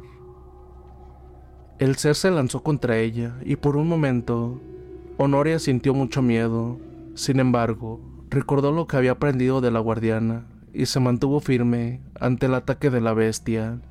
El 1.77 1.97
ser 1.97 2.15
se 2.15 2.31
lanzó 2.31 2.63
contra 2.63 2.99
ella 2.99 3.35
y 3.43 3.57
por 3.57 3.75
un 3.75 3.89
momento 3.89 4.61
Honoria 5.17 5.59
sintió 5.59 5.93
mucho 5.93 6.21
miedo. 6.21 6.79
Sin 7.15 7.41
embargo, 7.41 7.99
recordó 8.29 8.71
lo 8.71 8.87
que 8.87 8.95
había 8.95 9.11
aprendido 9.11 9.59
de 9.59 9.71
la 9.71 9.79
guardiana 9.79 10.45
y 10.73 10.85
se 10.85 11.01
mantuvo 11.01 11.41
firme 11.41 11.99
ante 12.17 12.45
el 12.45 12.53
ataque 12.53 12.89
de 12.89 13.01
la 13.01 13.13
bestia. 13.13 13.81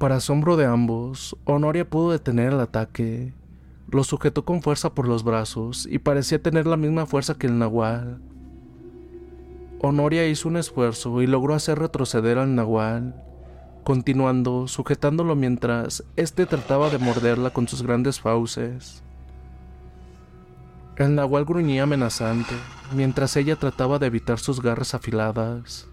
Para 0.00 0.16
asombro 0.16 0.56
de 0.56 0.64
ambos, 0.64 1.36
Honoria 1.44 1.86
pudo 1.86 2.12
detener 2.12 2.54
el 2.54 2.60
ataque. 2.60 3.34
Lo 3.90 4.02
sujetó 4.02 4.46
con 4.46 4.62
fuerza 4.62 4.94
por 4.94 5.06
los 5.06 5.24
brazos 5.24 5.86
y 5.90 5.98
parecía 5.98 6.42
tener 6.42 6.66
la 6.66 6.78
misma 6.78 7.04
fuerza 7.04 7.34
que 7.34 7.46
el 7.46 7.58
nahual. 7.58 8.18
Honoria 9.82 10.26
hizo 10.26 10.48
un 10.48 10.56
esfuerzo 10.56 11.20
y 11.20 11.26
logró 11.26 11.54
hacer 11.54 11.78
retroceder 11.78 12.38
al 12.38 12.54
nahual, 12.54 13.22
continuando 13.84 14.68
sujetándolo 14.68 15.36
mientras 15.36 16.02
éste 16.16 16.46
trataba 16.46 16.88
de 16.88 16.96
morderla 16.96 17.50
con 17.50 17.68
sus 17.68 17.82
grandes 17.82 18.20
fauces. 18.20 19.02
El 20.96 21.14
nahual 21.14 21.44
gruñía 21.44 21.82
amenazante, 21.82 22.54
mientras 22.96 23.36
ella 23.36 23.56
trataba 23.56 23.98
de 23.98 24.06
evitar 24.06 24.38
sus 24.38 24.62
garras 24.62 24.94
afiladas. 24.94 25.89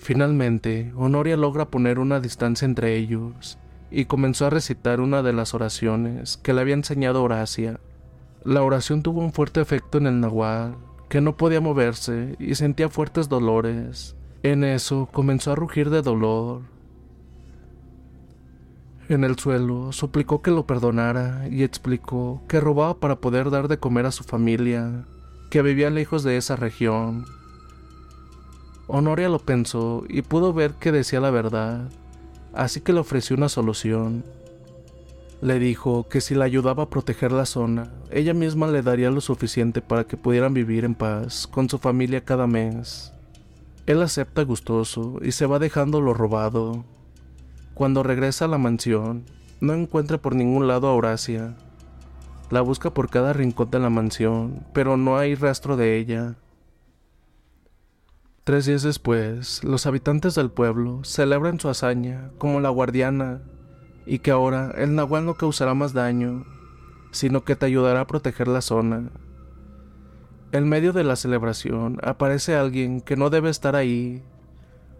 Finalmente, 0.00 0.94
Honoria 0.96 1.36
logra 1.36 1.66
poner 1.66 1.98
una 1.98 2.20
distancia 2.20 2.64
entre 2.64 2.96
ellos 2.96 3.58
y 3.90 4.06
comenzó 4.06 4.46
a 4.46 4.50
recitar 4.50 4.98
una 4.98 5.22
de 5.22 5.34
las 5.34 5.52
oraciones 5.52 6.38
que 6.38 6.54
le 6.54 6.62
había 6.62 6.72
enseñado 6.72 7.22
Horacia. 7.22 7.80
La 8.42 8.62
oración 8.62 9.02
tuvo 9.02 9.20
un 9.20 9.34
fuerte 9.34 9.60
efecto 9.60 9.98
en 9.98 10.06
el 10.06 10.18
nahual, 10.20 10.76
que 11.10 11.20
no 11.20 11.36
podía 11.36 11.60
moverse 11.60 12.34
y 12.38 12.54
sentía 12.54 12.88
fuertes 12.88 13.28
dolores. 13.28 14.16
En 14.42 14.64
eso 14.64 15.06
comenzó 15.12 15.52
a 15.52 15.56
rugir 15.56 15.90
de 15.90 16.00
dolor. 16.00 16.62
En 19.10 19.22
el 19.22 19.38
suelo 19.38 19.92
suplicó 19.92 20.40
que 20.40 20.50
lo 20.50 20.66
perdonara 20.66 21.46
y 21.50 21.62
explicó 21.62 22.42
que 22.48 22.58
robaba 22.58 22.98
para 23.00 23.20
poder 23.20 23.50
dar 23.50 23.68
de 23.68 23.78
comer 23.78 24.06
a 24.06 24.12
su 24.12 24.24
familia, 24.24 25.04
que 25.50 25.60
vivía 25.60 25.90
lejos 25.90 26.22
de 26.22 26.38
esa 26.38 26.56
región. 26.56 27.26
Honoria 28.92 29.28
lo 29.28 29.38
pensó 29.38 30.02
y 30.08 30.22
pudo 30.22 30.52
ver 30.52 30.72
que 30.72 30.90
decía 30.90 31.20
la 31.20 31.30
verdad, 31.30 31.88
así 32.52 32.80
que 32.80 32.92
le 32.92 32.98
ofreció 32.98 33.36
una 33.36 33.48
solución. 33.48 34.24
Le 35.40 35.60
dijo 35.60 36.08
que 36.08 36.20
si 36.20 36.34
la 36.34 36.44
ayudaba 36.44 36.82
a 36.82 36.90
proteger 36.90 37.30
la 37.30 37.46
zona, 37.46 37.92
ella 38.10 38.34
misma 38.34 38.66
le 38.66 38.82
daría 38.82 39.12
lo 39.12 39.20
suficiente 39.20 39.80
para 39.80 40.02
que 40.04 40.16
pudieran 40.16 40.54
vivir 40.54 40.84
en 40.84 40.96
paz 40.96 41.46
con 41.46 41.68
su 41.68 41.78
familia 41.78 42.24
cada 42.24 42.48
mes. 42.48 43.12
Él 43.86 44.02
acepta 44.02 44.42
gustoso 44.42 45.20
y 45.22 45.30
se 45.30 45.46
va 45.46 45.60
dejando 45.60 46.00
lo 46.00 46.12
robado. 46.12 46.84
Cuando 47.74 48.02
regresa 48.02 48.46
a 48.46 48.48
la 48.48 48.58
mansión, 48.58 49.24
no 49.60 49.72
encuentra 49.72 50.18
por 50.18 50.34
ningún 50.34 50.66
lado 50.66 50.88
a 50.88 50.94
Horacia. 50.94 51.54
La 52.50 52.60
busca 52.60 52.92
por 52.92 53.08
cada 53.08 53.32
rincón 53.34 53.70
de 53.70 53.78
la 53.78 53.88
mansión, 53.88 54.66
pero 54.74 54.96
no 54.96 55.16
hay 55.16 55.36
rastro 55.36 55.76
de 55.76 55.96
ella. 55.96 56.34
Tres 58.50 58.66
días 58.66 58.82
después, 58.82 59.62
los 59.62 59.86
habitantes 59.86 60.34
del 60.34 60.50
pueblo 60.50 61.04
celebran 61.04 61.60
su 61.60 61.68
hazaña 61.68 62.32
como 62.36 62.58
la 62.58 62.68
guardiana 62.68 63.42
y 64.06 64.18
que 64.18 64.32
ahora 64.32 64.72
el 64.76 64.96
nahual 64.96 65.24
no 65.24 65.34
causará 65.34 65.74
más 65.74 65.92
daño, 65.92 66.44
sino 67.12 67.44
que 67.44 67.54
te 67.54 67.66
ayudará 67.66 68.00
a 68.00 68.06
proteger 68.08 68.48
la 68.48 68.60
zona. 68.60 69.12
En 70.50 70.68
medio 70.68 70.92
de 70.92 71.04
la 71.04 71.14
celebración 71.14 71.98
aparece 72.02 72.56
alguien 72.56 73.02
que 73.02 73.14
no 73.14 73.30
debe 73.30 73.50
estar 73.50 73.76
ahí 73.76 74.24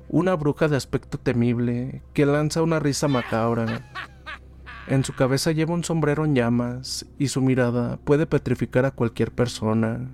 una 0.09 0.37
bruja 0.37 0.69
de 0.69 0.77
aspecto 0.77 1.19
temible 1.19 2.05
que 2.15 2.27
lanza 2.27 2.63
una 2.63 2.79
risa 2.79 3.09
macabra. 3.09 3.91
En 4.87 5.03
su 5.03 5.13
cabeza 5.13 5.51
lleva 5.51 5.75
un 5.75 5.83
sombrero 5.83 6.25
en 6.25 6.37
llamas 6.37 7.05
y 7.19 7.27
su 7.27 7.43
mirada 7.43 7.97
puede 8.05 8.27
petrificar 8.27 8.85
a 8.85 8.93
cualquier 8.93 9.33
persona. 9.33 10.09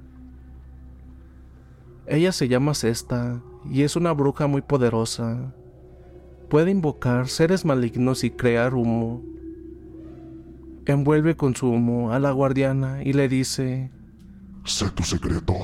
Ella 2.07 2.33
se 2.33 2.49
llama 2.49 2.75
Cesta 2.75 3.42
y 3.71 3.83
es 3.83 3.97
una 3.97 4.12
bruja 4.12 4.47
muy 4.47 4.62
poderosa. 4.62 5.55
Puede 6.49 6.71
invocar 6.71 7.29
seres 7.29 7.64
malignos 7.64 8.23
y 8.25 8.31
crear 8.31 8.75
humo. 8.75 9.23
Envuelve 10.87 11.37
con 11.37 11.57
su 11.57 11.69
humo 11.69 12.12
a 12.12 12.19
la 12.19 12.31
guardiana 12.31 13.03
y 13.03 13.12
le 13.12 13.29
dice, 13.29 13.90
Sé 14.64 14.90
tu 14.90 15.03
secreto. 15.03 15.55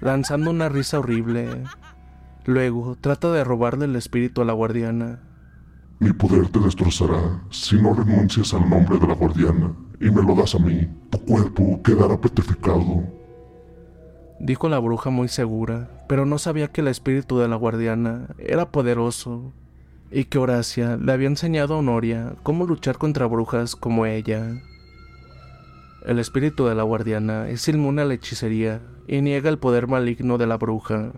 Lanzando 0.00 0.50
una 0.50 0.68
risa 0.68 0.98
horrible, 0.98 1.64
Luego 2.48 2.96
trata 2.98 3.30
de 3.30 3.44
robarle 3.44 3.84
el 3.84 3.94
espíritu 3.94 4.40
a 4.40 4.44
la 4.46 4.54
guardiana. 4.54 5.20
Mi 5.98 6.14
poder 6.14 6.48
te 6.48 6.58
destrozará 6.60 7.42
si 7.50 7.76
no 7.76 7.92
renuncias 7.92 8.54
al 8.54 8.70
nombre 8.70 8.98
de 8.98 9.06
la 9.06 9.12
guardiana 9.12 9.74
y 10.00 10.10
me 10.10 10.22
lo 10.22 10.34
das 10.34 10.54
a 10.54 10.58
mí. 10.58 10.88
Tu 11.10 11.18
cuerpo 11.26 11.78
quedará 11.82 12.18
petrificado. 12.18 13.17
Dijo 14.40 14.68
la 14.68 14.78
bruja 14.78 15.10
muy 15.10 15.28
segura, 15.28 15.88
pero 16.06 16.24
no 16.24 16.38
sabía 16.38 16.68
que 16.68 16.80
el 16.80 16.88
espíritu 16.88 17.38
de 17.38 17.48
la 17.48 17.56
guardiana 17.56 18.28
era 18.38 18.70
poderoso 18.70 19.52
y 20.12 20.24
que 20.24 20.38
Horacia 20.38 20.96
le 20.96 21.12
había 21.12 21.26
enseñado 21.26 21.74
a 21.74 21.78
Honoria 21.78 22.34
cómo 22.44 22.64
luchar 22.64 22.98
contra 22.98 23.26
brujas 23.26 23.74
como 23.74 24.06
ella. 24.06 24.62
El 26.06 26.20
espíritu 26.20 26.66
de 26.66 26.76
la 26.76 26.84
guardiana 26.84 27.48
es 27.48 27.68
inmune 27.68 28.02
a 28.02 28.04
la 28.04 28.14
hechicería 28.14 28.80
y 29.08 29.20
niega 29.22 29.50
el 29.50 29.58
poder 29.58 29.88
maligno 29.88 30.38
de 30.38 30.46
la 30.46 30.56
bruja. 30.56 31.12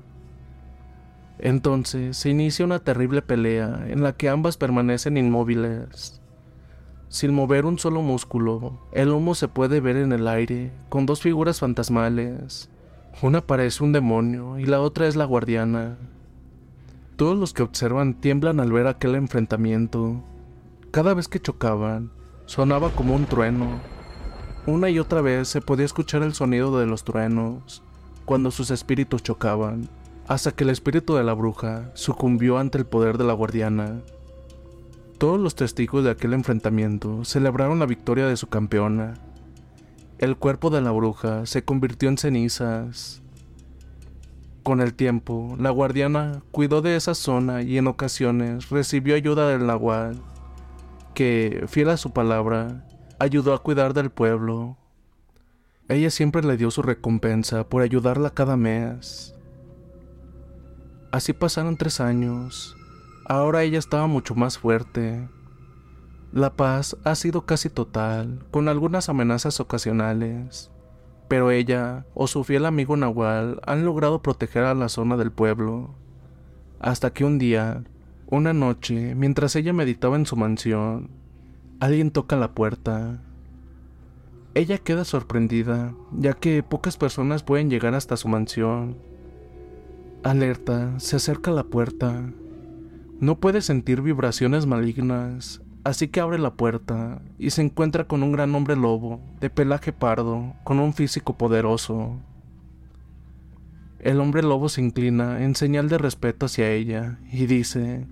Entonces 1.38 2.16
se 2.16 2.30
inicia 2.30 2.64
una 2.64 2.78
terrible 2.78 3.20
pelea 3.20 3.84
en 3.88 4.02
la 4.02 4.14
que 4.14 4.30
ambas 4.30 4.56
permanecen 4.56 5.18
inmóviles. 5.18 6.22
Sin 7.08 7.34
mover 7.34 7.66
un 7.66 7.78
solo 7.78 8.00
músculo, 8.00 8.78
el 8.92 9.10
humo 9.10 9.34
se 9.34 9.48
puede 9.48 9.80
ver 9.80 9.96
en 9.96 10.12
el 10.12 10.26
aire 10.26 10.72
con 10.88 11.06
dos 11.06 11.20
figuras 11.20 11.60
fantasmales. 11.60 12.70
Una 13.22 13.40
parece 13.40 13.84
un 13.84 13.92
demonio 13.92 14.58
y 14.58 14.64
la 14.64 14.80
otra 14.80 15.06
es 15.06 15.16
la 15.16 15.24
guardiana. 15.24 15.98
Todos 17.16 17.38
los 17.38 17.52
que 17.52 17.62
observan 17.62 18.14
tiemblan 18.14 18.60
al 18.60 18.72
ver 18.72 18.86
aquel 18.86 19.14
enfrentamiento. 19.14 20.22
Cada 20.90 21.14
vez 21.14 21.28
que 21.28 21.40
chocaban, 21.40 22.10
sonaba 22.46 22.90
como 22.90 23.14
un 23.14 23.26
trueno. 23.26 23.80
Una 24.66 24.90
y 24.90 24.98
otra 24.98 25.20
vez 25.20 25.48
se 25.48 25.60
podía 25.60 25.86
escuchar 25.86 26.22
el 26.22 26.34
sonido 26.34 26.78
de 26.78 26.86
los 26.86 27.04
truenos 27.04 27.82
cuando 28.24 28.50
sus 28.50 28.70
espíritus 28.70 29.22
chocaban 29.22 29.88
hasta 30.30 30.52
que 30.52 30.62
el 30.62 30.70
espíritu 30.70 31.16
de 31.16 31.24
la 31.24 31.32
bruja 31.32 31.90
sucumbió 31.94 32.58
ante 32.58 32.78
el 32.78 32.86
poder 32.86 33.18
de 33.18 33.24
la 33.24 33.32
guardiana. 33.32 34.00
Todos 35.18 35.40
los 35.40 35.56
testigos 35.56 36.04
de 36.04 36.10
aquel 36.10 36.34
enfrentamiento 36.34 37.24
celebraron 37.24 37.80
la 37.80 37.86
victoria 37.86 38.28
de 38.28 38.36
su 38.36 38.46
campeona. 38.46 39.14
El 40.20 40.36
cuerpo 40.36 40.68
de 40.68 40.82
la 40.82 40.90
bruja 40.90 41.46
se 41.46 41.64
convirtió 41.64 42.10
en 42.10 42.18
cenizas. 42.18 43.22
Con 44.62 44.82
el 44.82 44.92
tiempo, 44.92 45.56
la 45.58 45.70
guardiana 45.70 46.42
cuidó 46.50 46.82
de 46.82 46.94
esa 46.94 47.14
zona 47.14 47.62
y 47.62 47.78
en 47.78 47.86
ocasiones 47.86 48.68
recibió 48.68 49.14
ayuda 49.14 49.48
del 49.48 49.66
nahual, 49.66 50.20
que, 51.14 51.64
fiel 51.68 51.88
a 51.88 51.96
su 51.96 52.12
palabra, 52.12 52.86
ayudó 53.18 53.54
a 53.54 53.62
cuidar 53.62 53.94
del 53.94 54.10
pueblo. 54.10 54.76
Ella 55.88 56.10
siempre 56.10 56.42
le 56.42 56.58
dio 56.58 56.70
su 56.70 56.82
recompensa 56.82 57.66
por 57.66 57.80
ayudarla 57.80 58.28
cada 58.28 58.58
mes. 58.58 59.34
Así 61.12 61.32
pasaron 61.32 61.78
tres 61.78 61.98
años. 61.98 62.76
Ahora 63.24 63.62
ella 63.62 63.78
estaba 63.78 64.06
mucho 64.06 64.34
más 64.34 64.58
fuerte. 64.58 65.26
La 66.32 66.54
paz 66.54 66.96
ha 67.04 67.14
sido 67.14 67.46
casi 67.46 67.70
total, 67.70 68.44
con 68.50 68.68
algunas 68.68 69.08
amenazas 69.08 69.58
ocasionales, 69.60 70.70
pero 71.28 71.50
ella 71.50 72.06
o 72.14 72.26
su 72.26 72.44
fiel 72.44 72.66
amigo 72.66 72.96
Nahual 72.96 73.60
han 73.66 73.84
logrado 73.84 74.22
proteger 74.22 74.64
a 74.64 74.74
la 74.74 74.88
zona 74.88 75.16
del 75.16 75.32
pueblo. 75.32 75.94
Hasta 76.78 77.12
que 77.12 77.24
un 77.24 77.38
día, 77.38 77.84
una 78.26 78.52
noche, 78.52 79.14
mientras 79.14 79.56
ella 79.56 79.72
meditaba 79.72 80.16
en 80.16 80.26
su 80.26 80.36
mansión, 80.36 81.10
alguien 81.80 82.10
toca 82.10 82.36
la 82.36 82.54
puerta. 82.54 83.22
Ella 84.54 84.78
queda 84.78 85.04
sorprendida, 85.04 85.94
ya 86.12 86.34
que 86.34 86.62
pocas 86.62 86.96
personas 86.96 87.42
pueden 87.42 87.70
llegar 87.70 87.94
hasta 87.94 88.16
su 88.16 88.28
mansión 88.28 89.10
Alerta, 90.22 91.00
se 91.00 91.16
acerca 91.16 91.50
a 91.50 91.54
la 91.54 91.64
puerta. 91.64 92.30
No 93.20 93.40
puede 93.40 93.62
sentir 93.62 94.02
vibraciones 94.02 94.66
malignas, 94.66 95.62
así 95.84 96.08
que 96.08 96.20
abre 96.20 96.38
la 96.38 96.54
puerta 96.54 97.22
y 97.38 97.50
se 97.50 97.62
encuentra 97.62 98.04
con 98.04 98.22
un 98.22 98.32
gran 98.32 98.54
hombre 98.54 98.76
lobo, 98.76 99.20
de 99.40 99.50
pelaje 99.50 99.92
pardo, 99.92 100.54
con 100.64 100.80
un 100.80 100.92
físico 100.92 101.34
poderoso. 101.34 102.16
El 103.98 104.20
hombre 104.20 104.42
lobo 104.42 104.68
se 104.68 104.80
inclina 104.80 105.42
en 105.42 105.54
señal 105.54 105.88
de 105.88 105.98
respeto 105.98 106.46
hacia 106.46 106.70
ella 106.70 107.18
y 107.30 107.46
dice, 107.46 108.06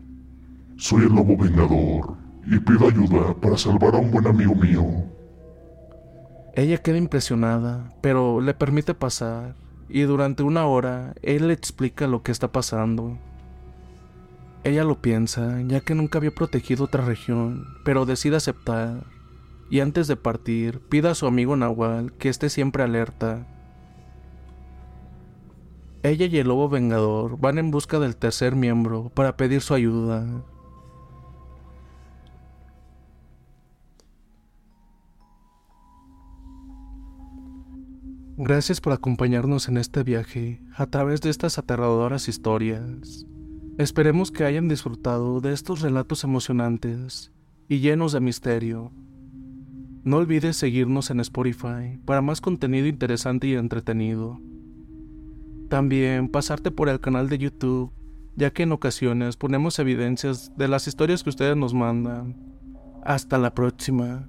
Soy 0.76 1.04
el 1.04 1.14
lobo 1.14 1.37
vengador 1.37 2.16
y 2.46 2.59
pido 2.59 2.88
ayuda 2.88 3.35
para 3.35 3.57
salvar 3.57 3.94
a 3.94 3.98
un 3.98 4.11
buen 4.11 4.26
amigo 4.26 4.54
mío. 4.54 4.85
Ella 6.54 6.78
queda 6.78 6.98
impresionada, 6.98 7.92
pero 8.00 8.40
le 8.40 8.52
permite 8.54 8.94
pasar 8.94 9.54
y 9.88 10.02
durante 10.02 10.42
una 10.42 10.66
hora 10.66 11.14
él 11.22 11.48
le 11.48 11.54
explica 11.54 12.07
lo 12.07 12.22
que 12.22 12.33
está 12.33 12.52
pasando. 12.52 13.18
Ella 14.64 14.85
lo 14.85 15.01
piensa, 15.01 15.62
ya 15.62 15.81
que 15.81 15.94
nunca 15.94 16.18
había 16.18 16.35
protegido 16.35 16.85
otra 16.85 17.05
región, 17.05 17.66
pero 17.85 18.07
decide 18.07 18.37
aceptar. 18.37 19.05
Y 19.71 19.81
antes 19.81 20.09
de 20.09 20.16
partir, 20.16 20.81
pide 20.81 21.09
a 21.09 21.14
su 21.14 21.27
amigo 21.27 21.57
Nahual 21.57 22.12
que 22.12 22.29
esté 22.29 22.51
siempre 22.51 22.83
alerta. 22.83 23.47
Ella 26.03 26.27
y 26.27 26.38
el 26.38 26.49
lobo 26.49 26.68
vengador 26.68 27.38
van 27.38 27.59
en 27.59 27.71
busca 27.71 27.99
del 27.99 28.16
tercer 28.16 28.57
miembro 28.57 29.11
para 29.14 29.37
pedir 29.37 29.61
su 29.61 29.75
ayuda. 29.75 30.27
Gracias 38.37 38.81
por 38.81 38.92
acompañarnos 38.92 39.68
en 39.68 39.79
este 39.79 40.05
viaje 40.05 40.62
a 40.77 40.87
través 40.87 41.21
de 41.21 41.31
estas 41.31 41.59
aterradoras 41.59 42.29
historias. 42.29 43.27
Esperemos 43.79 44.33
que 44.33 44.43
hayan 44.43 44.67
disfrutado 44.67 45.41
de 45.41 45.53
estos 45.53 45.83
relatos 45.83 46.25
emocionantes 46.25 47.31
y 47.69 47.79
llenos 47.79 48.11
de 48.11 48.19
misterio. 48.19 48.91
No 50.03 50.17
olvides 50.17 50.57
seguirnos 50.57 51.11
en 51.11 51.21
Spotify 51.21 52.01
para 52.05 52.21
más 52.21 52.41
contenido 52.41 52.88
interesante 52.88 53.47
y 53.47 53.55
entretenido. 53.55 54.41
También 55.69 56.29
pasarte 56.29 56.73
por 56.73 56.88
el 56.88 56.99
canal 56.99 57.29
de 57.29 57.38
YouTube, 57.38 57.93
ya 58.35 58.51
que 58.51 58.64
en 58.64 58.73
ocasiones 58.73 59.37
ponemos 59.37 59.79
evidencias 59.79 60.51
de 60.57 60.67
las 60.67 60.88
historias 60.88 61.23
que 61.23 61.31
ustedes 61.31 61.57
nos 61.57 61.73
mandan. 61.73 62.35
Hasta 63.05 63.38
la 63.38 63.55
próxima. 63.55 64.29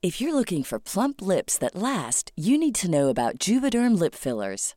If 0.00 0.20
you're 0.20 0.32
looking 0.32 0.62
for 0.62 0.78
plump 0.78 1.20
lips 1.20 1.58
that 1.58 1.74
last, 1.74 2.30
you 2.36 2.56
need 2.56 2.76
to 2.76 2.88
know 2.88 3.08
about 3.08 3.40
Juvederm 3.40 3.98
lip 3.98 4.14
fillers. 4.14 4.76